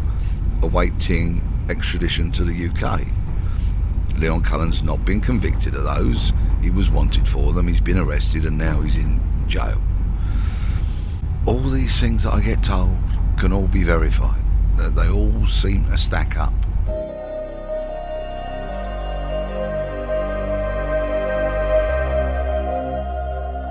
awaiting 0.63 1.43
extradition 1.69 2.31
to 2.31 2.43
the 2.43 2.69
UK. 2.69 3.05
Leon 4.17 4.41
Cullen's 4.41 4.83
not 4.83 5.05
been 5.05 5.21
convicted 5.21 5.75
of 5.75 5.83
those. 5.83 6.33
He 6.61 6.69
was 6.69 6.89
wanted 6.89 7.27
for 7.27 7.53
them. 7.53 7.67
He's 7.67 7.81
been 7.81 7.97
arrested 7.97 8.45
and 8.45 8.57
now 8.57 8.81
he's 8.81 8.95
in 8.95 9.21
jail. 9.47 9.81
All 11.45 11.61
these 11.61 11.99
things 11.99 12.23
that 12.23 12.33
I 12.33 12.41
get 12.41 12.63
told 12.63 12.97
can 13.37 13.53
all 13.53 13.67
be 13.67 13.83
verified. 13.83 14.41
They 14.77 15.09
all 15.09 15.47
seem 15.47 15.85
to 15.85 15.97
stack 15.97 16.37
up. 16.37 16.53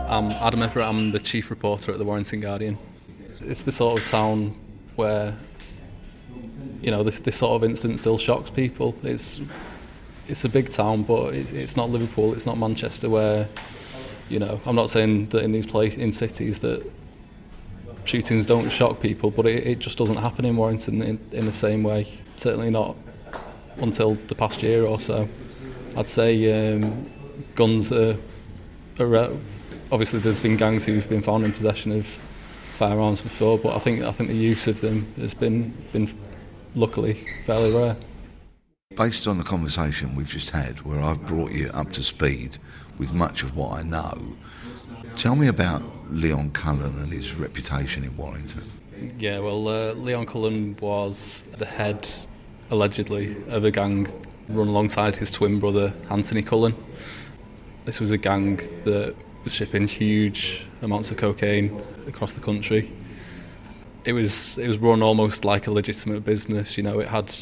I'm 0.08 0.30
Adam 0.30 0.62
Everett. 0.62 0.86
I'm 0.86 1.12
the 1.12 1.20
chief 1.20 1.50
reporter 1.50 1.92
at 1.92 1.98
the 1.98 2.04
Warrington 2.06 2.40
Guardian. 2.40 2.78
It's 3.40 3.60
the 3.60 3.72
sort 3.72 4.00
of 4.00 4.08
town 4.08 4.56
where, 4.96 5.36
you 6.80 6.90
know, 6.90 7.02
this 7.02 7.18
this 7.18 7.36
sort 7.36 7.62
of 7.62 7.68
incident 7.68 8.00
still 8.00 8.16
shocks 8.16 8.48
people. 8.48 8.96
It's 9.02 9.38
it's 10.26 10.46
a 10.46 10.48
big 10.48 10.70
town, 10.70 11.02
but 11.02 11.34
it's, 11.34 11.52
it's 11.52 11.76
not 11.76 11.90
Liverpool. 11.90 12.32
It's 12.32 12.46
not 12.46 12.56
Manchester, 12.56 13.10
where, 13.10 13.50
you 14.30 14.38
know, 14.38 14.62
I'm 14.64 14.74
not 14.74 14.88
saying 14.88 15.28
that 15.28 15.44
in 15.44 15.52
these 15.52 15.66
places, 15.66 15.98
in 15.98 16.10
cities 16.12 16.60
that 16.60 16.90
shootings 18.04 18.46
don't 18.46 18.70
shock 18.70 19.00
people, 19.00 19.30
but 19.30 19.46
it, 19.46 19.66
it 19.66 19.78
just 19.78 19.98
doesn't 19.98 20.16
happen 20.16 20.46
in 20.46 20.56
Warrington 20.56 21.02
in, 21.02 21.20
in 21.32 21.44
the 21.44 21.52
same 21.52 21.82
way. 21.82 22.06
Certainly 22.36 22.70
not 22.70 22.96
until 23.76 24.14
the 24.14 24.34
past 24.34 24.62
year 24.62 24.86
or 24.86 25.00
so. 25.00 25.28
I'd 25.98 26.06
say 26.06 26.76
um, 26.76 27.10
guns 27.54 27.92
are, 27.92 28.16
are 28.98 29.36
obviously 29.90 30.18
there's 30.20 30.38
been 30.38 30.56
gangs 30.56 30.86
who've 30.86 31.08
been 31.08 31.22
found 31.22 31.44
in 31.44 31.52
possession 31.52 31.92
of 31.92 32.06
firearms 32.76 33.20
before, 33.20 33.58
but 33.58 33.74
I 33.74 33.78
think 33.78 34.02
I 34.02 34.12
think 34.12 34.28
the 34.28 34.36
use 34.36 34.66
of 34.68 34.80
them 34.80 35.12
has 35.16 35.34
been 35.34 35.74
been 35.92 36.08
luckily 36.74 37.26
fairly 37.44 37.74
rare. 37.74 37.96
Based 38.96 39.26
on 39.26 39.38
the 39.38 39.44
conversation 39.44 40.14
we've 40.14 40.28
just 40.28 40.50
had, 40.50 40.80
where 40.82 41.00
I've 41.00 41.24
brought 41.26 41.52
you 41.52 41.70
up 41.74 41.90
to 41.92 42.02
speed 42.02 42.58
with 42.98 43.12
much 43.12 43.42
of 43.42 43.56
what 43.56 43.78
I 43.78 43.82
know, 43.82 44.36
tell 45.14 45.36
me 45.36 45.48
about 45.48 45.82
Leon 46.10 46.50
Cullen 46.50 46.98
and 46.98 47.12
his 47.12 47.34
reputation 47.34 48.04
in 48.04 48.16
Warrington. 48.16 48.64
Yeah, 49.18 49.38
well, 49.38 49.68
uh, 49.68 49.92
Leon 49.92 50.26
Cullen 50.26 50.76
was 50.80 51.44
the 51.56 51.66
head, 51.66 52.08
allegedly, 52.70 53.36
of 53.48 53.64
a 53.64 53.70
gang 53.70 54.08
run 54.48 54.68
alongside 54.68 55.16
his 55.16 55.30
twin 55.30 55.60
brother, 55.60 55.92
Anthony 56.10 56.42
Cullen. 56.42 56.74
This 57.84 58.00
was 58.00 58.10
a 58.10 58.18
gang 58.18 58.56
that 58.84 59.14
shipping 59.48 59.88
huge 59.88 60.66
amounts 60.82 61.10
of 61.10 61.16
cocaine 61.16 61.80
across 62.06 62.34
the 62.34 62.40
country. 62.40 62.92
It 64.04 64.12
was 64.12 64.58
it 64.58 64.68
was 64.68 64.78
run 64.78 65.02
almost 65.02 65.44
like 65.44 65.66
a 65.66 65.70
legitimate 65.70 66.24
business. 66.24 66.76
You 66.76 66.84
know, 66.84 67.00
it 67.00 67.08
had 67.08 67.34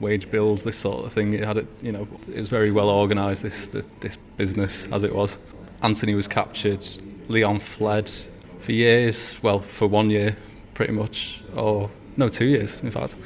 wage 0.00 0.30
bills, 0.30 0.62
this 0.62 0.76
sort 0.76 1.04
of 1.04 1.12
thing. 1.12 1.32
It 1.32 1.44
had 1.44 1.58
it, 1.58 1.66
you 1.82 1.92
know, 1.92 2.06
it 2.28 2.38
was 2.38 2.48
very 2.48 2.70
well 2.70 2.90
organised. 2.90 3.42
This 3.42 3.66
this 4.00 4.16
business 4.36 4.88
as 4.88 5.04
it 5.04 5.14
was. 5.14 5.38
Anthony 5.82 6.14
was 6.14 6.28
captured. 6.28 6.86
Leon 7.28 7.60
fled 7.60 8.10
for 8.58 8.72
years. 8.72 9.38
Well, 9.42 9.60
for 9.60 9.86
one 9.86 10.10
year, 10.10 10.36
pretty 10.74 10.92
much, 10.92 11.42
or 11.54 11.90
no, 12.16 12.28
two 12.28 12.46
years, 12.46 12.80
in 12.80 12.90
fact. 12.90 13.16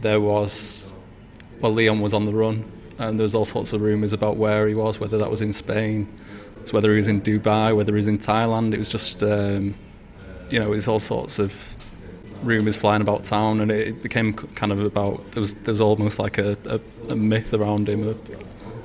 There 0.00 0.20
was, 0.20 0.92
well, 1.60 1.72
Leon 1.72 2.00
was 2.00 2.14
on 2.14 2.26
the 2.26 2.34
run, 2.34 2.70
and 2.98 3.18
there 3.18 3.24
was 3.24 3.34
all 3.34 3.44
sorts 3.44 3.72
of 3.72 3.80
rumours 3.80 4.12
about 4.12 4.36
where 4.36 4.68
he 4.68 4.74
was, 4.74 5.00
whether 5.00 5.18
that 5.18 5.30
was 5.30 5.42
in 5.42 5.52
Spain, 5.52 6.08
whether 6.72 6.90
he 6.92 6.98
was 6.98 7.08
in 7.08 7.20
Dubai, 7.20 7.74
whether 7.74 7.92
he 7.92 7.96
was 7.96 8.06
in 8.06 8.18
Thailand. 8.18 8.74
It 8.74 8.78
was 8.78 8.90
just, 8.90 9.22
um, 9.22 9.74
you 10.50 10.58
know, 10.58 10.66
it 10.66 10.76
was 10.76 10.88
all 10.88 11.00
sorts 11.00 11.38
of 11.38 11.76
rumours 12.42 12.76
flying 12.76 13.02
about 13.02 13.24
town, 13.24 13.60
and 13.60 13.70
it 13.70 14.02
became 14.02 14.32
kind 14.34 14.72
of 14.72 14.84
about 14.84 15.32
there 15.32 15.40
was 15.40 15.54
there 15.54 15.72
was 15.72 15.80
almost 15.80 16.18
like 16.18 16.38
a, 16.38 16.56
a, 16.66 16.80
a 17.10 17.16
myth 17.16 17.52
around 17.54 17.88
him. 17.88 18.08
I 18.08 18.14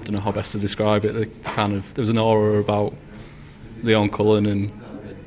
don't 0.03 0.11
know 0.11 0.19
how 0.19 0.31
best 0.31 0.51
to 0.53 0.59
describe 0.59 1.05
it. 1.05 1.13
The 1.13 1.25
kind 1.51 1.73
of 1.73 1.93
there 1.93 2.01
was 2.01 2.09
an 2.09 2.17
aura 2.17 2.59
about 2.59 2.93
Leon 3.83 4.09
Cullen, 4.09 4.45
and 4.45 4.71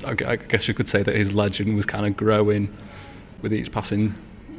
I, 0.04 0.32
I 0.32 0.36
guess 0.36 0.68
you 0.68 0.74
could 0.74 0.88
say 0.88 1.02
that 1.02 1.14
his 1.14 1.34
legend 1.34 1.76
was 1.76 1.86
kind 1.86 2.06
of 2.06 2.16
growing 2.16 2.74
with 3.42 3.52
each 3.52 3.70
passing 3.70 4.14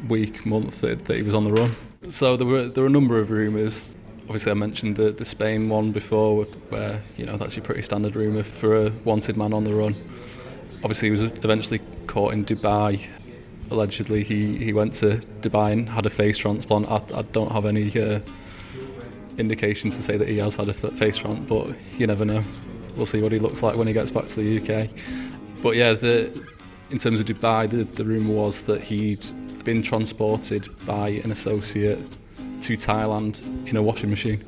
week, 0.08 0.46
month 0.46 0.82
that, 0.82 1.06
that 1.06 1.18
he 1.18 1.24
was 1.24 1.34
on 1.34 1.44
the 1.44 1.52
run. 1.52 1.76
So 2.10 2.38
there 2.38 2.48
were 2.48 2.68
there 2.68 2.84
were 2.84 2.90
a 2.90 2.92
number 2.92 3.20
of 3.20 3.32
rumours. 3.32 3.97
Obviously, 4.28 4.52
I 4.52 4.56
mentioned 4.56 4.98
the 4.98 5.12
the 5.12 5.26
Spain 5.26 5.70
one 5.70 5.92
before, 5.92 6.46
where 6.70 7.02
you 7.18 7.26
know 7.26 7.38
that's 7.38 7.56
your 7.56 7.64
pretty 7.64 7.82
standard 7.82 8.16
rumour 8.16 8.44
for 8.44 8.76
a 8.76 8.90
wanted 9.04 9.38
man 9.38 9.54
on 9.54 9.64
the 9.64 9.74
run. 9.74 9.96
Obviously, 10.84 11.08
he 11.08 11.12
was 11.12 11.24
eventually 11.24 11.82
caught 12.08 12.34
in 12.34 12.46
Dubai 12.46 13.08
allegedly 13.72 14.24
he, 14.24 14.58
he 14.58 14.74
went 14.74 14.94
to 14.94 15.18
Dubai 15.42 15.74
and 15.74 15.90
had 15.90 16.06
a 16.06 16.10
face 16.10 16.38
transplant. 16.38 16.90
I, 16.90 17.02
I 17.16 17.22
don't 17.24 17.52
have 17.52 17.66
any 17.66 17.88
uh, 18.00 18.20
indications 19.38 19.98
to 19.98 20.04
say 20.04 20.18
that 20.18 20.28
he 20.28 20.38
has 20.38 20.56
had 20.56 20.70
a 20.70 20.74
face 20.74 21.18
transplant, 21.18 21.48
but 21.48 21.76
you 21.98 22.08
never 22.08 22.26
know. 22.26 22.44
We'll 22.96 23.06
see 23.06 23.22
what 23.22 23.32
he 23.32 23.40
looks 23.40 23.62
like 23.62 23.76
when 23.76 23.88
he 23.88 23.94
gets 23.94 24.12
back 24.12 24.28
to 24.28 24.36
the 24.36 24.58
UK. 24.60 24.90
But 25.62 25.76
yeah, 25.76 25.94
the, 25.94 26.32
in 26.90 26.98
terms 26.98 27.20
of 27.20 27.26
Dubai, 27.26 27.70
the, 27.70 27.84
the 27.84 28.06
rumour 28.06 28.34
was 28.34 28.64
that 28.64 28.82
he'd 28.82 29.26
been 29.64 29.82
transported 29.82 30.68
by 30.86 31.10
an 31.10 31.32
associate 31.32 32.00
to 32.62 32.78
Thailand 32.78 33.42
in 33.68 33.78
a 33.78 33.82
washing 33.82 34.10
machine. 34.10 34.44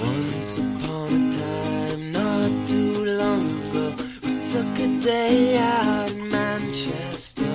Once 0.00 0.58
upon 0.58 1.28
a 1.28 1.32
time, 1.32 2.12
not 2.12 2.66
too 2.66 3.04
long 3.04 3.46
ago, 3.70 3.94
we 4.22 4.40
took 4.42 4.78
a 4.78 5.00
day 5.00 5.58
out 5.58 6.10
in 6.10 6.28
Manchester. 6.28 7.48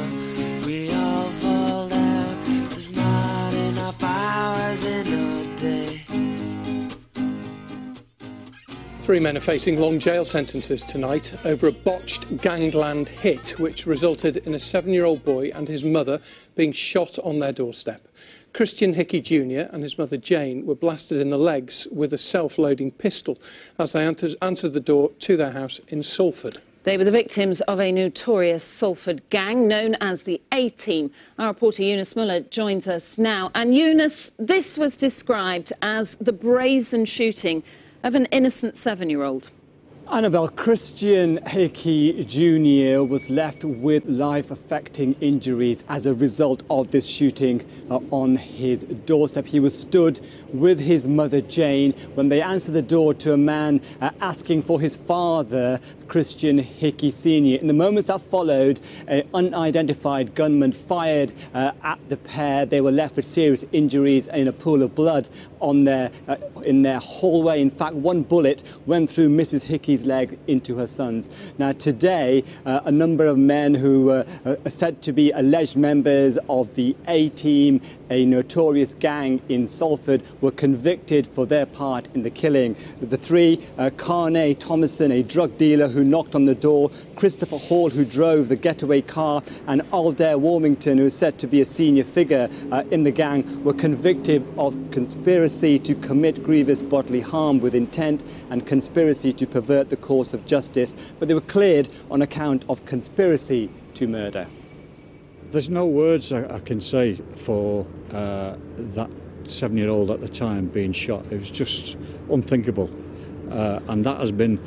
Three 9.04 9.20
men 9.20 9.36
are 9.36 9.42
facing 9.42 9.82
long 9.82 10.00
jail 10.00 10.24
sentences 10.24 10.82
tonight 10.82 11.34
over 11.44 11.68
a 11.68 11.74
botched 11.74 12.38
gangland 12.38 13.10
hit 13.10 13.60
which 13.60 13.86
resulted 13.86 14.38
in 14.38 14.56
a 14.56 14.60
seven 14.60 14.94
year 14.94 15.04
old 15.04 15.26
boy 15.26 15.52
and 15.54 15.68
his 15.68 15.84
mother 15.84 16.22
being 16.56 16.72
shot 16.72 17.20
on 17.20 17.40
their 17.40 17.52
doorstep. 17.52 18.00
Christian 18.54 18.94
Hickey 18.94 19.20
Jr. 19.20 19.68
and 19.74 19.82
his 19.82 19.98
mother 19.98 20.16
Jane 20.16 20.66
were 20.68 20.76
blasted 20.76 21.20
in 21.20 21.32
the 21.32 21.38
legs 21.38 21.88
with 21.92 22.14
a 22.14 22.20
self 22.20 22.60
loading 22.60 22.92
pistol 22.92 23.40
as 23.80 23.94
they 23.94 24.06
answered 24.06 24.74
the 24.74 24.80
door 24.80 25.12
to 25.20 25.36
their 25.36 25.52
house 25.52 25.82
in 25.88 26.04
Salford. 26.04 26.60
They 26.84 26.98
were 26.98 27.04
the 27.04 27.12
victims 27.12 27.62
of 27.62 27.80
a 27.80 27.92
notorious 27.92 28.64
Salford 28.64 29.28
gang 29.30 29.68
known 29.68 29.96
as 29.96 30.24
the 30.24 30.40
A 30.52 30.70
Team. 30.70 31.12
Our 31.40 31.48
reporter 31.48 31.82
Eunice 31.82 32.16
Muller 32.16 32.42
joins 32.42 32.88
us 32.88 33.18
now. 33.18 33.52
And 33.56 33.74
Eunice, 33.74 34.32
this 34.38 34.78
was 34.78 34.98
described 34.98 35.74
as 35.82 36.16
the 36.22 36.34
brazen 36.34 37.06
shooting 37.06 37.64
of 38.04 38.16
an 38.16 38.26
innocent 38.28 38.76
seven 38.76 39.10
year 39.10 39.24
old. 39.24 39.50
Annabelle 40.12 40.50
Christian 40.50 41.40
Hickey 41.48 42.24
Jr. 42.26 43.04
was 43.04 43.30
left 43.30 43.64
with 43.64 44.06
life 44.06 44.52
affecting 44.52 45.16
injuries 45.22 45.84
as 45.88 46.06
a 46.06 46.14
result 46.14 46.62
of 46.70 46.92
this 46.92 47.08
shooting 47.08 47.66
uh, 47.90 48.00
on 48.12 48.36
his 48.36 48.84
doorstep. 48.84 49.46
He 49.46 49.62
was 49.62 49.78
stood 49.78 50.20
with 50.54 50.80
his 50.80 51.08
mother 51.08 51.42
Jane 51.42 51.94
when 52.16 52.30
they 52.30 52.42
answered 52.42 52.74
the 52.74 52.82
door 52.82 53.14
to 53.16 53.34
a 53.34 53.38
man 53.38 53.82
uh, 54.02 54.12
asking 54.22 54.64
for 54.64 54.80
his 54.80 54.98
father, 54.98 55.80
Christian 56.08 56.58
Hickey 56.58 57.12
Sr. 57.12 57.60
In 57.60 57.68
the 57.68 57.74
moments 57.74 58.08
that 58.08 58.22
followed, 58.22 58.80
an 59.08 59.24
unidentified 59.34 60.36
gunman 60.36 60.72
fired 60.72 61.34
uh, 61.54 61.72
at 61.84 62.00
the 62.10 62.18
pair. 62.18 62.66
They 62.66 62.82
were 62.82 62.92
left 62.92 63.16
with 63.16 63.26
serious 63.26 63.66
injuries 63.72 64.28
and 64.28 64.48
a 64.48 64.54
pool 64.54 64.84
of 64.84 64.96
blood 64.96 65.28
on 65.60 65.86
their, 65.86 66.12
uh, 66.28 66.36
in 66.66 66.82
their 66.82 67.00
hallway. 67.00 67.62
In 67.62 67.70
fact, 67.70 67.96
one 67.96 68.24
bullet 68.24 68.64
went 68.86 69.10
through 69.10 69.30
Mrs. 69.30 69.64
Hickey's 69.64 70.06
leg 70.06 70.38
into 70.48 70.78
her 70.78 70.88
son's. 70.88 71.30
Now, 71.58 71.72
today, 71.72 72.44
uh, 72.66 72.82
a 72.86 72.92
number 72.92 73.26
of 73.26 73.38
men 73.38 73.74
who 73.74 74.10
uh, 74.12 74.26
are 74.46 74.70
said 74.70 75.02
to 75.04 75.14
be 75.14 75.32
alleged 75.32 75.78
members 75.78 76.38
of 76.50 76.76
the 76.76 76.96
A 77.08 77.30
Team, 77.30 77.82
a 78.10 78.26
notorious 78.26 78.96
gang 78.96 79.42
in 79.50 79.68
Salford, 79.68 80.22
were 80.42 80.52
convicted 80.52 81.26
for 81.26 81.46
their 81.46 81.66
part 81.66 82.08
in 82.14 82.24
the 82.24 82.30
killing. 82.30 82.76
The 83.02 83.18
three, 83.18 83.60
uh, 83.78 83.90
Carney 83.98 84.56
Thomason, 84.56 85.12
a 85.12 85.24
drug 85.24 85.58
dealer 85.58 85.88
who 85.88 86.03
knocked 86.04 86.36
on 86.36 86.46
the 86.46 86.56
door, 86.56 86.92
Christopher 87.16 87.58
Hall, 87.58 87.90
who 87.90 88.06
drove 88.06 88.50
the 88.50 88.56
getaway 88.56 89.02
car, 89.02 89.44
and 89.68 89.82
Aldair 89.92 90.40
Warmington, 90.40 90.98
who 90.98 91.06
is 91.06 91.16
said 91.16 91.40
to 91.40 91.48
be 91.48 91.62
a 91.62 91.66
senior 91.66 92.04
figure 92.04 92.50
uh, 92.72 92.84
in 92.92 93.04
the 93.04 93.12
gang, 93.12 93.64
were 93.64 93.74
convicted 93.74 94.46
of 94.58 94.76
conspiracy 94.92 95.80
to 95.80 95.96
commit 95.96 96.44
grievous 96.44 96.84
bodily 96.84 97.22
harm 97.22 97.60
with 97.60 97.76
intent 97.76 98.24
and 98.50 98.66
conspiracy 98.66 99.34
to 99.34 99.48
pervert 99.48 99.90
the 99.90 99.98
course 99.98 100.34
of 100.34 100.46
justice, 100.46 100.96
but 101.20 101.28
they 101.28 101.34
were 101.34 101.42
cleared 101.42 101.90
on 102.12 102.22
account 102.22 102.66
of 102.70 102.86
conspiracy 102.86 103.70
to 103.94 104.08
murder. 104.08 104.48
There's 105.52 105.70
no 105.70 105.86
words 105.86 106.32
I, 106.34 106.56
I 106.56 106.60
can 106.60 106.82
say 106.82 107.16
for 107.36 107.86
uh, 108.12 108.56
that 108.78 109.10
seven 109.44 109.78
year 109.78 109.90
old 109.90 110.12
at 110.12 110.22
the 110.22 110.28
time 110.28 110.68
being 110.68 110.92
shot. 110.92 111.26
It 111.32 111.38
was 111.38 111.52
just 111.52 111.98
unthinkable. 112.30 112.90
Uh, 113.52 113.80
and 113.88 114.06
that 114.06 114.20
has 114.20 114.32
been 114.32 114.58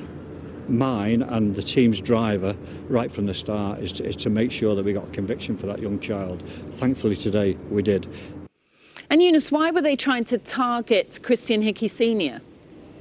mine 0.69 1.23
and 1.23 1.55
the 1.55 1.63
team's 1.63 2.01
driver 2.01 2.57
right 2.89 3.11
from 3.11 3.27
the 3.27 3.35
start 3.35 3.81
is 3.81 3.93
to, 3.95 4.05
is 4.05 4.17
to 4.17 4.31
make 4.31 4.53
sure 4.53 4.75
that 4.75 4.85
we 4.85 4.93
got 4.93 5.13
conviction 5.13 5.57
for 5.57 5.67
that 5.67 5.81
young 5.81 6.01
child. 6.01 6.43
Thankfully 6.71 7.17
today 7.17 7.57
we 7.71 7.83
did. 7.83 8.07
And 9.09 9.23
Eunice, 9.23 9.53
why 9.53 9.71
were 9.71 9.83
they 9.83 9.97
trying 9.97 10.25
to 10.27 10.39
target 10.39 11.21
Christian 11.23 11.63
Hickey 11.63 11.89
Sr.? 11.89 12.41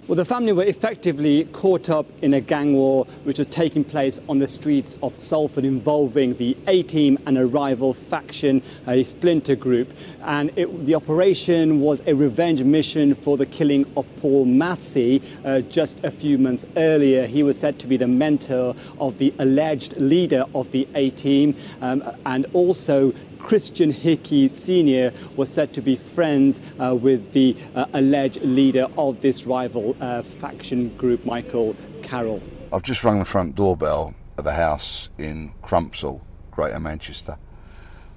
Well, 0.07 0.15
the 0.15 0.23
family 0.23 0.51
were 0.51 0.65
effectively 0.65 1.45
caught 1.45 1.89
up 1.89 2.05
in 2.21 2.35
a 2.35 2.39
gang 2.39 2.75
war 2.75 3.05
which 3.23 3.39
was 3.39 3.47
taking 3.47 3.83
place 3.83 4.19
on 4.29 4.37
the 4.37 4.45
streets 4.45 4.99
of 5.01 5.15
Salford 5.15 5.65
involving 5.65 6.35
the 6.35 6.55
A 6.67 6.83
team 6.83 7.17
and 7.25 7.39
a 7.39 7.47
rival 7.47 7.91
faction, 7.91 8.61
a 8.85 9.01
splinter 9.01 9.55
group. 9.55 9.91
And 10.21 10.51
it, 10.55 10.85
the 10.85 10.93
operation 10.93 11.79
was 11.81 12.03
a 12.05 12.13
revenge 12.13 12.61
mission 12.61 13.15
for 13.15 13.35
the 13.35 13.47
killing 13.47 13.91
of 13.97 14.07
Paul 14.17 14.45
Massey 14.45 15.23
uh, 15.43 15.61
just 15.61 16.03
a 16.03 16.11
few 16.11 16.37
months 16.37 16.67
earlier. 16.77 17.25
He 17.25 17.41
was 17.41 17.59
said 17.59 17.79
to 17.79 17.87
be 17.87 17.97
the 17.97 18.07
mentor 18.07 18.75
of 18.99 19.17
the 19.17 19.33
alleged 19.39 19.97
leader 19.97 20.45
of 20.53 20.71
the 20.71 20.87
A 20.93 21.09
team 21.09 21.55
um, 21.81 22.03
and 22.27 22.45
also 22.53 23.11
Christian 23.45 23.91
Hickey 23.91 24.47
Sr. 24.47 25.13
was 25.35 25.51
said 25.51 25.71
to 25.75 25.81
be 25.81 25.95
friends 25.95 26.59
uh, 26.79 26.95
with 26.95 27.33
the 27.33 27.55
uh, 27.75 27.85
alleged 27.93 28.41
leader 28.41 28.87
of 28.97 29.21
this 29.21 29.45
rival 29.45 29.95
uh, 30.01 30.23
faction 30.23 30.97
group, 30.97 31.23
Michael 31.27 31.75
Carroll. 32.01 32.41
I've 32.73 32.81
just 32.81 33.03
rung 33.03 33.19
the 33.19 33.25
front 33.25 33.53
doorbell 33.53 34.15
of 34.39 34.47
a 34.47 34.53
house 34.53 35.09
in 35.19 35.53
Crumpsall, 35.61 36.21
Greater 36.49 36.79
Manchester. 36.79 37.37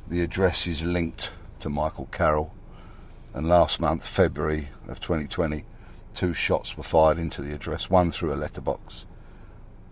The 0.09 0.23
address 0.23 0.67
is 0.67 0.83
linked 0.83 1.31
to 1.61 1.69
Michael 1.69 2.07
Carroll, 2.07 2.55
and 3.35 3.47
last 3.47 3.81
month, 3.81 4.07
February 4.07 4.71
of 4.88 4.99
2020, 4.99 5.67
two 6.14 6.33
shots 6.33 6.75
were 6.75 6.83
fired 6.83 7.19
into 7.19 7.43
the 7.43 7.55
address, 7.55 7.91
one 7.91 8.11
through 8.11 8.33
a 8.33 8.37
letterbox, 8.37 9.05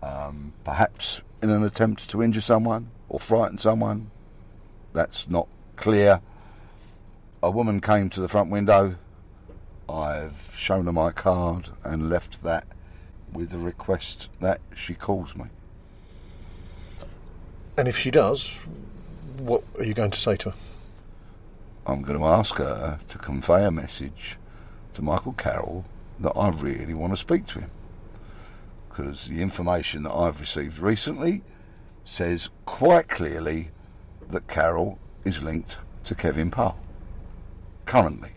um, 0.01 0.53
perhaps 0.63 1.21
in 1.43 1.51
an 1.51 1.63
attempt 1.63 2.09
to 2.09 2.23
injure 2.23 2.41
someone 2.41 2.89
or 3.07 3.19
frighten 3.19 3.59
someone, 3.59 4.09
that's 4.97 5.29
not 5.29 5.47
clear. 5.75 6.21
A 7.43 7.51
woman 7.51 7.79
came 7.81 8.09
to 8.09 8.19
the 8.19 8.27
front 8.27 8.49
window. 8.49 8.95
I've 9.87 10.55
shown 10.57 10.85
her 10.85 10.91
my 10.91 11.11
card 11.11 11.69
and 11.83 12.09
left 12.09 12.41
that 12.43 12.65
with 13.31 13.51
the 13.51 13.59
request 13.59 14.29
that 14.41 14.59
she 14.75 14.95
calls 14.95 15.35
me. 15.35 15.45
And 17.77 17.87
if 17.87 17.95
she 17.95 18.09
does, 18.09 18.59
what 19.37 19.63
are 19.77 19.83
you 19.83 19.93
going 19.93 20.09
to 20.09 20.19
say 20.19 20.35
to 20.37 20.49
her? 20.49 20.57
I'm 21.85 22.01
going 22.01 22.17
to 22.17 22.25
ask 22.25 22.55
her 22.55 22.97
to 23.07 23.17
convey 23.19 23.65
a 23.65 23.71
message 23.71 24.37
to 24.95 25.03
Michael 25.03 25.33
Carroll 25.33 25.85
that 26.19 26.31
I 26.35 26.49
really 26.49 26.95
want 26.95 27.13
to 27.13 27.17
speak 27.17 27.45
to 27.47 27.59
him. 27.59 27.69
Because 28.89 29.27
the 29.27 29.43
information 29.43 30.03
that 30.03 30.11
I've 30.11 30.39
received 30.39 30.79
recently 30.79 31.43
says 32.03 32.49
quite 32.65 33.07
clearly 33.09 33.69
that 34.29 34.47
Carroll 34.47 34.99
is 35.23 35.43
linked 35.43 35.77
to 36.03 36.15
Kevin 36.15 36.51
Parle. 36.51 36.79
Currently, 37.85 38.31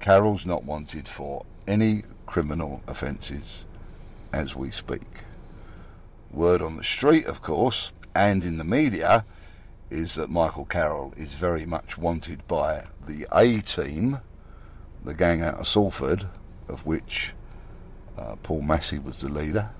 Carroll's 0.00 0.44
not 0.44 0.64
wanted 0.64 1.06
for 1.06 1.44
any 1.66 2.02
criminal 2.26 2.82
offences 2.86 3.66
as 4.32 4.56
we 4.56 4.70
speak. 4.70 5.22
Word 6.30 6.62
on 6.62 6.76
the 6.76 6.84
street, 6.84 7.26
of 7.26 7.42
course, 7.42 7.92
and 8.14 8.44
in 8.44 8.58
the 8.58 8.64
media, 8.64 9.24
is 9.90 10.14
that 10.14 10.30
Michael 10.30 10.64
Carroll 10.64 11.12
is 11.16 11.34
very 11.34 11.66
much 11.66 11.98
wanted 11.98 12.46
by 12.48 12.86
the 13.06 13.26
A 13.32 13.60
team, 13.60 14.20
the 15.04 15.14
gang 15.14 15.42
out 15.42 15.56
of 15.56 15.68
Salford, 15.68 16.26
of 16.68 16.86
which 16.86 17.34
uh, 18.16 18.36
Paul 18.42 18.62
Massey 18.62 18.98
was 18.98 19.20
the 19.20 19.28
leader. 19.28 19.70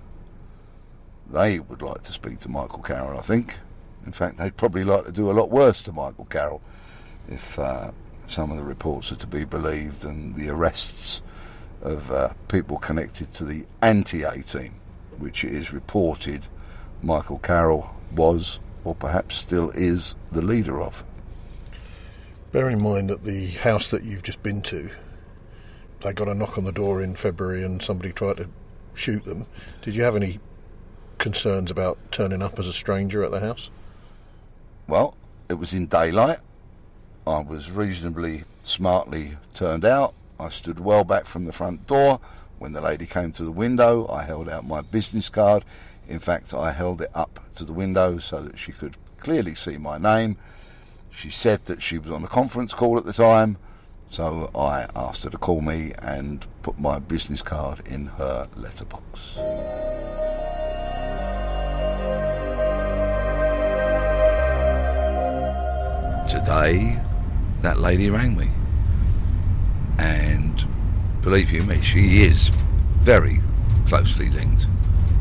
They 1.31 1.59
would 1.59 1.81
like 1.81 2.03
to 2.03 2.13
speak 2.13 2.41
to 2.41 2.51
Michael 2.51 2.83
Carroll, 2.83 3.19
I 3.19 3.23
think. 3.23 3.59
In 4.05 4.13
fact, 4.13 4.39
they'd 4.39 4.57
probably 4.57 4.85
like 4.85 5.05
to 5.07 5.13
do 5.13 5.31
a 5.31 5.33
lot 5.33 5.51
worse 5.51 5.83
to 5.85 5.93
Michael 5.93 6.27
Carroll 6.27 6.63
if 7.29 7.59
uh, 7.59 7.93
some 8.27 8.51
of 8.51 8.57
the 8.57 8.65
reports 8.65 9.13
are 9.13 9.17
to 9.17 9.27
be 9.27 9.45
believed 9.45 10.05
and 10.05 10.35
the 10.35 10.49
arrests 10.49 11.23
of 11.83 12.11
uh, 12.11 12.31
people 12.49 12.79
connected 12.79 13.33
to 13.35 13.45
the 13.45 13.65
anti 13.81 14.23
A 14.23 14.43
team, 14.43 14.75
which 15.19 15.45
it 15.45 15.53
is 15.53 15.73
reported 15.73 16.47
Michael 17.03 17.39
Carroll 17.39 17.91
was, 18.15 18.61
or 18.85 18.95
perhaps 18.95 19.37
still 19.37 19.71
is, 19.71 20.15
the 20.31 20.43
leader 20.43 20.81
of. 20.81 21.05
Bear 22.53 22.69
in 22.69 22.81
mind 22.81 23.09
that 23.09 23.25
the 23.25 23.49
house 23.49 23.87
that 23.89 24.05
you've 24.05 24.23
just 24.23 24.43
been 24.43 24.63
to, 24.63 24.91
they 26.03 26.13
got 26.13 26.29
a 26.29 26.35
knock 26.35 26.59
on 26.59 26.65
the 26.65 26.73
door 26.73 27.03
in 27.03 27.15
February 27.15 27.65
and 27.65 27.83
somebody 27.83 28.13
tried 28.13 28.37
to 28.39 28.49
shoot 28.95 29.25
them. 29.25 29.47
Did 29.81 29.95
you 29.95 30.03
have 30.03 30.17
any 30.17 30.39
concerns 31.19 31.71
about 31.71 31.99
turning 32.11 32.43
up 32.43 32.59
as 32.59 32.69
a 32.69 32.73
stranger 32.73 33.25
at 33.25 33.31
the 33.31 33.41
house? 33.41 33.71
Well, 34.93 35.15
it 35.49 35.55
was 35.55 35.73
in 35.73 35.87
daylight. 35.87 36.41
I 37.27 37.39
was 37.39 37.71
reasonably 37.71 38.45
smartly 38.63 39.39
turned 39.55 39.87
out. 39.87 40.13
I 40.39 40.51
stood 40.51 40.79
well 40.81 41.03
back 41.03 41.25
from 41.25 41.47
the 41.47 41.53
front 41.53 41.87
door. 41.87 42.21
When 42.59 42.75
the 42.75 42.83
lady 42.83 43.07
came 43.07 43.33
to 43.33 43.43
the 43.43 43.51
window, 43.51 44.07
I 44.09 44.25
held 44.25 44.51
out 44.51 44.67
my 44.67 44.83
business 44.83 45.31
card. 45.31 45.65
In 46.07 46.19
fact, 46.19 46.53
I 46.53 46.73
held 46.73 47.01
it 47.01 47.09
up 47.15 47.41
to 47.55 47.65
the 47.65 47.73
window 47.73 48.19
so 48.19 48.43
that 48.43 48.59
she 48.59 48.71
could 48.71 48.99
clearly 49.17 49.55
see 49.55 49.79
my 49.79 49.97
name. 49.97 50.37
She 51.11 51.31
said 51.31 51.65
that 51.65 51.81
she 51.81 51.97
was 51.97 52.13
on 52.13 52.23
a 52.23 52.29
conference 52.29 52.75
call 52.75 52.99
at 52.99 53.07
the 53.07 53.15
time, 53.15 53.57
so 54.11 54.51
I 54.55 54.89
asked 54.95 55.25
her 55.25 55.31
to 55.31 55.39
call 55.39 55.63
me 55.63 55.93
and 56.03 56.47
put 56.61 56.79
my 56.79 56.99
business 56.99 57.41
card 57.41 57.81
in 57.87 58.09
her 58.19 58.47
letterbox. 58.57 59.39
Today, 66.33 66.99
that 67.61 67.79
lady 67.79 68.09
rang 68.09 68.35
me. 68.35 68.49
And 69.99 70.67
believe 71.21 71.53
you 71.53 71.63
me, 71.63 71.83
she 71.83 72.23
is 72.23 72.49
very 73.01 73.43
closely 73.87 74.31
linked 74.31 74.67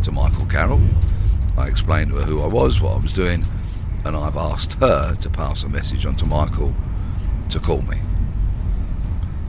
to 0.03 0.11
Michael 0.13 0.45
Carroll. 0.45 0.79
I 1.57 1.67
explained 1.67 2.11
to 2.11 2.15
her 2.15 2.23
who 2.23 2.41
I 2.41 2.47
was, 2.47 2.79
what 2.79 2.93
I 2.93 2.99
was 2.99 3.11
doing, 3.11 3.45
and 4.05 4.15
I've 4.15 4.37
asked 4.37 4.75
her 4.75 5.13
to 5.15 5.29
pass 5.29 5.63
a 5.63 5.69
message 5.69 6.05
on 6.05 6.15
to 6.15 6.25
Michael 6.25 6.73
to 7.49 7.59
call 7.59 7.81
me. 7.81 7.97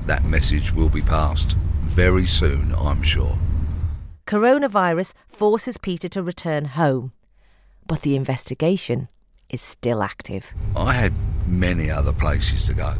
That 0.06 0.24
message 0.24 0.72
will 0.74 0.88
be 0.88 1.02
passed 1.02 1.52
very 1.82 2.26
soon, 2.26 2.74
I'm 2.76 3.02
sure. 3.02 3.38
Coronavirus 4.26 5.14
forces 5.28 5.78
Peter 5.78 6.08
to 6.08 6.24
return 6.24 6.64
home, 6.64 7.12
but 7.86 8.00
the 8.00 8.16
investigation 8.16 9.08
is 9.48 9.62
still 9.62 10.02
active. 10.02 10.52
I 10.74 10.94
had 10.94 11.12
many 11.46 11.90
other 11.90 12.12
places 12.12 12.66
to 12.66 12.74
go, 12.74 12.94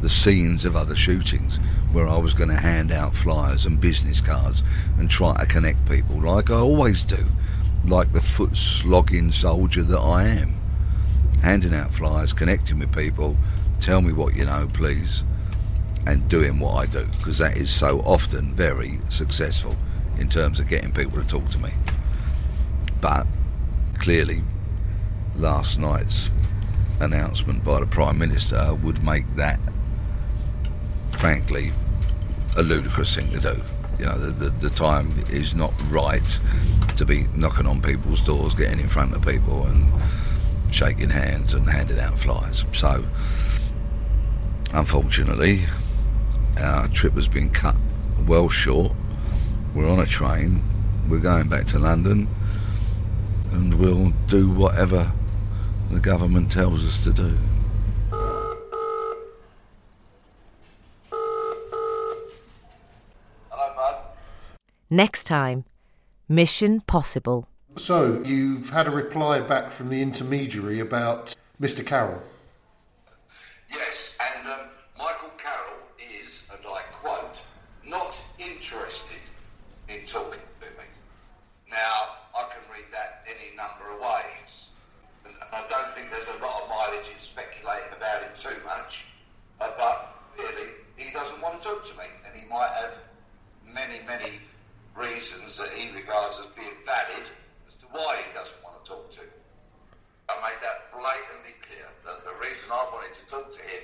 the 0.00 0.08
scenes 0.08 0.64
of 0.64 0.76
other 0.76 0.96
shootings, 0.96 1.58
where 1.92 2.08
I 2.08 2.18
was 2.18 2.34
going 2.34 2.50
to 2.50 2.56
hand 2.56 2.92
out 2.92 3.14
flyers 3.14 3.66
and 3.66 3.80
business 3.80 4.20
cards 4.20 4.62
and 4.98 5.10
try 5.10 5.36
to 5.36 5.46
connect 5.46 5.88
people 5.88 6.20
like 6.22 6.50
I 6.50 6.56
always 6.56 7.02
do, 7.02 7.26
like 7.84 8.12
the 8.12 8.20
foot 8.20 8.56
slogging 8.56 9.32
soldier 9.32 9.82
that 9.82 9.98
I 9.98 10.24
am. 10.24 10.54
Handing 11.42 11.74
out 11.74 11.94
flyers, 11.94 12.32
connecting 12.32 12.78
with 12.78 12.94
people, 12.94 13.36
tell 13.80 14.02
me 14.02 14.12
what 14.12 14.36
you 14.36 14.44
know, 14.44 14.68
please, 14.72 15.24
and 16.06 16.28
doing 16.28 16.58
what 16.58 16.74
I 16.74 16.86
do, 16.86 17.06
because 17.18 17.38
that 17.38 17.56
is 17.56 17.70
so 17.70 18.00
often 18.00 18.54
very 18.54 18.98
successful 19.08 19.76
in 20.18 20.28
terms 20.28 20.58
of 20.58 20.68
getting 20.68 20.92
people 20.92 21.20
to 21.20 21.26
talk 21.26 21.48
to 21.50 21.58
me. 21.58 21.70
But 23.00 23.26
clearly, 23.98 24.42
last 25.36 25.78
night's 25.78 26.30
announcement 27.00 27.64
by 27.64 27.80
the 27.80 27.86
Prime 27.86 28.18
Minister 28.18 28.74
would 28.82 29.02
make 29.02 29.28
that, 29.36 29.60
frankly, 31.10 31.72
a 32.56 32.62
ludicrous 32.62 33.14
thing 33.14 33.30
to 33.30 33.40
do. 33.40 33.62
You 33.98 34.06
know, 34.06 34.18
the, 34.18 34.32
the, 34.32 34.50
the, 34.68 34.70
time 34.70 35.24
is 35.28 35.54
not 35.54 35.72
right 35.90 36.40
to 36.96 37.04
be 37.04 37.26
knocking 37.34 37.66
on 37.66 37.82
people's 37.82 38.20
doors, 38.20 38.54
getting 38.54 38.80
in 38.80 38.88
front 38.88 39.14
of 39.14 39.22
people 39.22 39.66
and 39.66 39.92
shaking 40.70 41.10
hands 41.10 41.54
and 41.54 41.68
handing 41.68 41.98
out 41.98 42.18
flyers. 42.18 42.64
So, 42.72 43.04
unfortunately, 44.72 45.62
our 46.60 46.86
trip 46.88 47.14
has 47.14 47.26
been 47.26 47.50
cut 47.50 47.76
well 48.26 48.48
short. 48.48 48.92
We're 49.74 49.88
on 49.88 50.00
a 50.00 50.06
train, 50.06 50.62
we're 51.08 51.18
going 51.18 51.48
back 51.48 51.66
to 51.66 51.78
London, 51.78 52.28
and 53.50 53.74
we'll 53.74 54.10
do 54.26 54.48
whatever 54.48 55.12
the 55.90 56.00
government 56.00 56.50
tells 56.50 56.86
us 56.86 57.02
to 57.04 57.12
do. 57.12 57.38
Hello, 63.50 63.74
Mud. 63.76 63.96
Next 64.90 65.24
time, 65.24 65.64
Mission 66.30 66.80
Possible. 66.82 67.48
So, 67.76 68.22
you've 68.24 68.70
had 68.70 68.88
a 68.88 68.90
reply 68.90 69.40
back 69.40 69.70
from 69.70 69.88
the 69.88 70.02
intermediary 70.02 70.80
about 70.80 71.34
Mr. 71.60 71.84
Carroll. 71.86 72.22
Yes, 73.70 74.16
and 74.20 74.48
um, 74.48 74.60
Michael 74.98 75.30
Carroll 75.36 75.80
is, 75.98 76.42
and 76.50 76.60
I 76.66 76.82
quote, 76.92 77.40
not 77.86 78.22
interested 78.38 79.20
in 79.88 80.04
talking 80.06 80.40
to 80.60 80.66
me. 80.76 80.84
Now, 81.70 82.16
I 82.36 82.48
can 82.52 82.62
read 82.72 82.86
that 82.92 83.24
any 83.28 83.56
number 83.56 83.94
of 83.94 84.00
ways. 84.00 84.68
And 85.24 85.34
I 85.52 85.64
don't 85.68 85.92
think 85.94 86.10
there's 86.10 86.28
a 86.28 86.42
lot 86.44 86.62
of 86.62 86.68
mileage 86.68 87.08
in 87.12 87.18
speculating 87.18 87.92
about 87.96 88.22
it 88.22 88.36
too 88.36 88.56
much. 88.64 89.06
Uh, 89.60 89.70
but 89.78 90.14
really, 90.38 90.72
he 90.96 91.12
doesn't 91.12 91.40
want 91.40 91.60
to 91.62 91.68
talk 91.68 91.84
to 91.84 91.94
me, 91.96 92.04
and 92.26 92.34
he 92.34 92.48
might 92.48 92.72
have 92.80 92.98
many, 93.72 94.00
many 94.06 94.40
as 96.38 96.46
being 96.54 96.78
valid 96.86 97.26
as 97.66 97.74
to 97.74 97.86
why 97.90 98.16
he 98.22 98.32
doesn't 98.32 98.62
want 98.62 98.84
to 98.84 98.90
talk 98.90 99.10
to. 99.10 99.22
I 100.28 100.34
made 100.44 100.60
that 100.62 100.92
blatantly 100.92 101.56
clear 101.66 101.88
that 102.04 102.22
the 102.22 102.34
reason 102.38 102.70
I 102.70 102.84
wanted 102.92 103.14
to 103.18 103.24
talk 103.26 103.50
to 103.50 103.62
him 103.62 103.82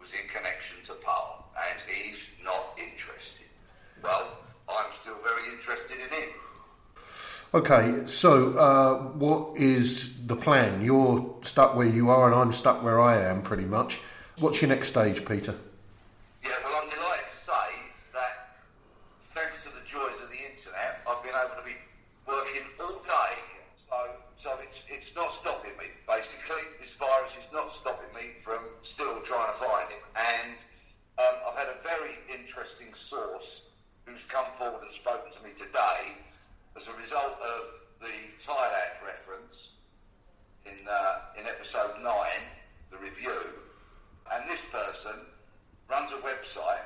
was 0.00 0.12
in 0.12 0.28
connection 0.28 0.82
to 0.90 0.94
Parle, 1.00 1.46
and 1.56 1.80
he's 1.88 2.28
not 2.44 2.76
interested. 2.76 3.46
Well, 4.02 4.36
I'm 4.68 4.90
still 4.92 5.16
very 5.24 5.48
interested 5.54 5.96
in 5.96 6.10
him. 6.12 6.30
Okay, 7.54 8.04
so 8.06 8.58
uh, 8.58 8.98
what 9.14 9.56
is 9.56 10.26
the 10.26 10.34
plan? 10.34 10.82
You're 10.82 11.38
stuck 11.42 11.76
where 11.76 11.86
you 11.86 12.10
are, 12.10 12.26
and 12.26 12.34
I'm 12.34 12.50
stuck 12.50 12.82
where 12.82 13.00
I 13.00 13.22
am, 13.22 13.42
pretty 13.42 13.64
much. 13.64 14.00
What's 14.40 14.60
your 14.60 14.70
next 14.70 14.88
stage, 14.88 15.24
Peter? 15.24 15.54
Yeah, 16.42 16.50
well, 16.64 16.82
I'm 16.82 16.90
delighted 16.90 17.30
to 17.30 17.44
say 17.46 17.70
that 18.12 18.58
thanks 19.26 19.62
to 19.62 19.70
the 19.70 19.86
joys 19.86 20.20
of 20.20 20.30
the 20.30 20.42
internet, 20.50 20.98
I've 21.08 21.22
been 21.22 21.30
able 21.30 21.54
to 21.54 21.64
be 21.64 21.78
working 22.26 22.66
all 22.80 22.98
day. 23.04 23.38
So, 23.76 23.96
so 24.34 24.58
it's, 24.60 24.84
it's 24.88 25.14
not 25.14 25.30
stopping 25.30 25.78
me, 25.78 25.94
basically. 26.08 26.66
This 26.80 26.96
virus 26.96 27.38
is 27.38 27.46
not 27.52 27.70
stopping 27.70 28.12
me 28.16 28.34
from 28.42 28.66
still 28.82 29.20
trying 29.20 29.46
to 29.54 29.58
find 29.64 29.88
him. 29.92 30.02
And 30.16 30.58
um, 31.22 31.34
I've 31.46 31.56
had 31.56 31.68
a 31.68 31.78
very 31.86 32.18
interesting 32.36 32.92
source 32.94 33.70
who's 34.06 34.24
come 34.24 34.50
forward 34.58 34.82
and 34.82 34.90
spoken 34.90 35.30
to 35.30 35.44
me 35.44 35.50
today 35.56 36.18
as 36.76 36.88
a 36.88 36.92
result 36.94 37.38
of 37.40 37.62
the 38.00 38.14
Thailand 38.42 38.98
reference 39.26 39.72
in, 40.66 40.78
uh, 40.88 41.16
in 41.38 41.46
episode 41.46 41.94
9, 42.02 42.14
the 42.90 42.98
review. 42.98 43.40
And 44.32 44.48
this 44.48 44.62
person 44.72 45.14
runs 45.90 46.12
a 46.12 46.16
website 46.16 46.84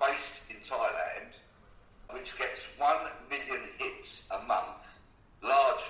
based 0.00 0.42
in 0.50 0.56
Thailand 0.56 1.38
which 2.10 2.38
gets 2.38 2.66
1 2.78 2.96
million 3.28 3.68
hits 3.78 4.26
a 4.30 4.42
month, 4.46 4.98
largely 5.42 5.87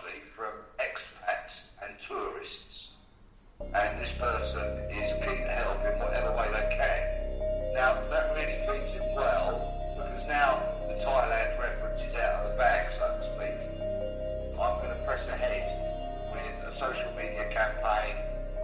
social 16.98 17.16
media 17.16 17.44
campaign. 17.50 18.16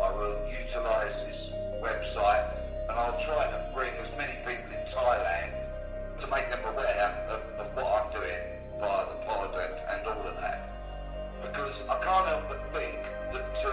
I 0.03 0.11
will 0.11 0.37
utilise 0.51 1.23
this 1.23 1.53
website 1.81 2.51
and 2.88 2.99
I'll 2.99 3.18
try 3.18 3.47
to 3.47 3.70
bring 3.73 3.94
as 4.01 4.11
many 4.18 4.35
people 4.42 4.75
in 4.75 4.83
Thailand 4.85 5.53
to 6.18 6.27
make 6.27 6.51
them 6.51 6.59
aware 6.64 7.14
of, 7.31 7.42
of 7.61 7.77
what 7.77 7.87
I'm 7.87 8.12
doing 8.12 8.42
via 8.81 9.07
the 9.07 9.14
pod 9.25 9.55
and, 9.55 9.75
and 9.87 10.07
all 10.07 10.27
of 10.27 10.40
that. 10.40 10.68
Because 11.42 11.87
I 11.88 11.94
can't 12.03 12.27
help 12.27 12.49
but 12.49 12.64
think 12.75 12.99
that 13.33 13.55
to 13.55 13.70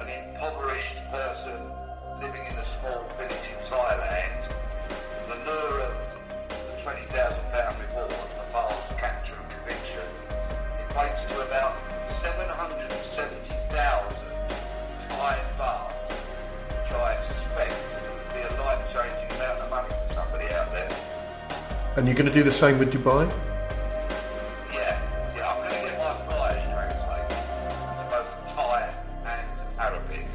an 0.00 0.08
impoverished 0.08 0.96
person 1.10 1.60
living 2.18 2.46
in 2.50 2.56
a 2.56 2.64
small 2.64 3.04
village 3.18 3.48
in 3.52 3.60
Thailand, 3.60 4.48
the 5.28 5.36
lure 5.44 5.80
of 5.80 5.94
the 6.48 6.82
£20,000 6.82 7.90
reward 7.90 8.10
for 8.10 8.44
Parle's 8.52 8.92
capture 8.96 9.34
and 9.34 9.50
conviction 9.50 10.08
equates 10.80 11.28
to 11.28 11.46
about 11.46 11.71
And 21.96 22.06
you're 22.06 22.16
going 22.16 22.26
to 22.26 22.32
do 22.32 22.42
the 22.42 22.50
same 22.50 22.78
with 22.78 22.90
Dubai? 22.90 23.30
Yeah, 24.72 24.98
yeah, 25.36 25.46
I'm 25.46 25.58
going 25.58 25.70
to 25.70 25.90
get 25.90 25.98
my 25.98 26.14
flyers 26.26 26.64
translated 26.72 27.28
to 27.98 28.06
both 28.08 28.54
Thai 28.54 28.94
and 29.26 29.78
Arabic, 29.78 30.26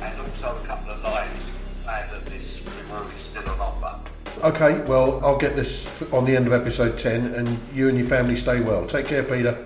and 0.00 0.20
also 0.20 0.56
a 0.56 0.64
couple 0.64 0.90
of 0.90 1.02
lines 1.02 1.52
and 1.86 2.10
that 2.10 2.24
this 2.26 2.62
reward 2.62 3.12
is 3.12 3.20
still 3.20 3.48
on 3.50 3.60
offer. 3.60 4.00
Okay, 4.44 4.80
well, 4.84 5.20
I'll 5.22 5.36
get 5.36 5.56
this 5.56 6.02
on 6.10 6.24
the 6.24 6.34
end 6.34 6.46
of 6.46 6.54
episode 6.54 6.98
10, 6.98 7.34
and 7.34 7.58
you 7.74 7.88
and 7.88 7.98
your 7.98 8.06
family 8.06 8.36
stay 8.36 8.60
well. 8.60 8.86
Take 8.86 9.06
care, 9.06 9.22
Peter. 9.22 9.62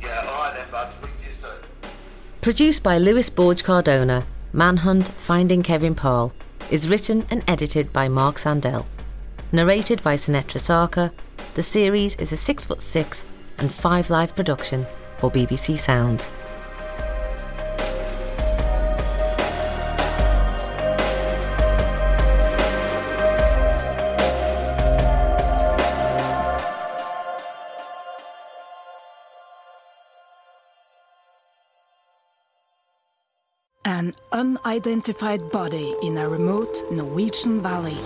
Yeah, 0.00 0.24
all 0.28 0.38
right 0.38 0.54
then, 0.54 0.70
bud. 0.70 0.92
Speak 0.92 1.10
to 1.22 1.28
you 1.28 1.34
soon. 1.34 1.58
Produced 2.40 2.84
by 2.84 2.98
Lewis 2.98 3.30
Borg 3.30 3.64
Cardona, 3.64 4.24
Manhunt 4.52 5.08
Finding 5.08 5.64
Kevin 5.64 5.96
Parle 5.96 6.32
is 6.70 6.88
written 6.88 7.26
and 7.30 7.42
edited 7.48 7.92
by 7.92 8.06
Mark 8.06 8.36
Sandell. 8.36 8.86
Narrated 9.52 10.02
by 10.02 10.16
Sinetra 10.16 10.60
Sarkar, 10.60 11.12
the 11.54 11.62
series 11.62 12.16
is 12.16 12.32
a 12.32 12.36
6 12.36 12.66
foot 12.66 12.82
6 12.82 13.24
and 13.58 13.70
5 13.70 14.10
live 14.10 14.34
production 14.34 14.84
for 15.18 15.30
BBC 15.30 15.78
Sounds. 15.78 16.30
An 33.84 34.12
unidentified 34.32 35.48
body 35.50 35.94
in 36.02 36.18
a 36.18 36.28
remote 36.28 36.82
Norwegian 36.90 37.62
valley. 37.62 37.96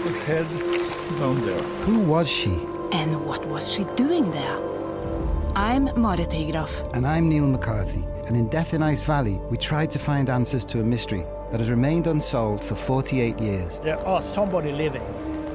She 0.00 0.08
was 0.08 0.28
laying 0.28 0.48
with 0.48 0.60
her 0.60 1.08
head 1.08 1.18
down 1.18 1.44
there. 1.44 1.62
Who 1.84 2.00
was 2.00 2.28
she? 2.28 2.52
And 2.92 3.24
what 3.26 3.44
was 3.46 3.70
she 3.70 3.84
doing 3.96 4.30
there? 4.30 4.56
I'm 5.54 5.84
Marit 6.00 6.30
Higraff. 6.30 6.94
And 6.94 7.06
I'm 7.06 7.28
Neil 7.28 7.46
McCarthy. 7.46 8.04
And 8.26 8.36
in 8.36 8.48
Death 8.48 8.72
in 8.72 8.82
Ice 8.82 9.02
Valley, 9.02 9.34
we 9.50 9.58
tried 9.58 9.90
to 9.90 9.98
find 9.98 10.30
answers 10.30 10.64
to 10.66 10.80
a 10.80 10.84
mystery 10.84 11.26
that 11.50 11.60
has 11.60 11.70
remained 11.70 12.06
unsolved 12.06 12.64
for 12.64 12.76
48 12.76 13.38
years. 13.40 13.78
There 13.80 13.98
are 14.06 14.22
somebody 14.22 14.72
living 14.72 15.02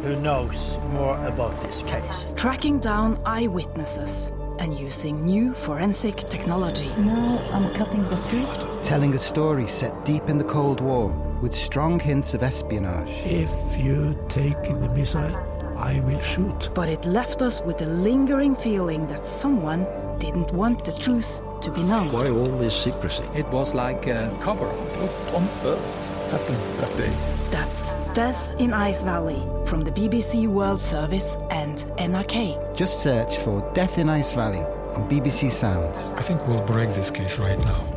who 0.03 0.15
knows 0.17 0.77
more 0.89 1.17
about 1.25 1.59
this 1.61 1.83
case. 1.83 2.31
Tracking 2.35 2.79
down 2.79 3.19
eyewitnesses 3.25 4.31
and 4.59 4.77
using 4.77 5.23
new 5.25 5.53
forensic 5.53 6.17
technology. 6.17 6.89
Now 6.97 7.41
I'm 7.51 7.73
cutting 7.73 8.03
the 8.09 8.17
truth. 8.17 8.83
Telling 8.83 9.15
a 9.15 9.19
story 9.19 9.67
set 9.67 10.05
deep 10.05 10.29
in 10.29 10.37
the 10.37 10.43
Cold 10.43 10.81
War 10.81 11.24
with 11.41 11.53
strong 11.53 11.99
hints 11.99 12.33
of 12.33 12.43
espionage. 12.43 13.09
If 13.25 13.51
you 13.77 14.17
take 14.29 14.61
the 14.63 14.89
missile, 14.89 15.35
I 15.77 15.99
will 16.01 16.21
shoot. 16.21 16.69
But 16.73 16.89
it 16.89 17.05
left 17.05 17.41
us 17.41 17.61
with 17.61 17.81
a 17.81 17.85
lingering 17.85 18.55
feeling 18.55 19.07
that 19.07 19.25
someone 19.25 19.85
didn't 20.19 20.51
want 20.53 20.85
the 20.85 20.93
truth 20.93 21.41
to 21.61 21.71
be 21.71 21.83
known. 21.83 22.11
Why 22.11 22.29
all 22.29 22.57
this 22.57 22.75
secrecy? 22.75 23.23
It 23.33 23.47
was 23.47 23.73
like 23.73 24.07
a 24.07 24.35
cover 24.41 24.67
up. 24.67 24.75
What 24.75 25.35
on 25.35 25.43
earth 25.65 26.31
happened 26.31 26.79
that 26.79 26.97
day? 26.97 27.35
That's 27.51 27.91
Death 28.13 28.53
in 28.59 28.73
Ice 28.73 29.03
Valley 29.03 29.41
from 29.65 29.81
the 29.81 29.91
BBC 29.91 30.47
World 30.47 30.79
Service 30.79 31.37
and 31.49 31.79
NRK. 31.97 32.75
Just 32.75 33.03
search 33.03 33.37
for 33.39 33.69
Death 33.73 33.97
in 33.97 34.09
Ice 34.09 34.31
Valley 34.31 34.59
on 34.95 35.07
BBC 35.09 35.51
Sounds. 35.51 35.99
I 36.17 36.21
think 36.21 36.45
we'll 36.47 36.65
break 36.65 36.89
this 36.95 37.11
case 37.11 37.37
right 37.37 37.59
now. 37.59 37.94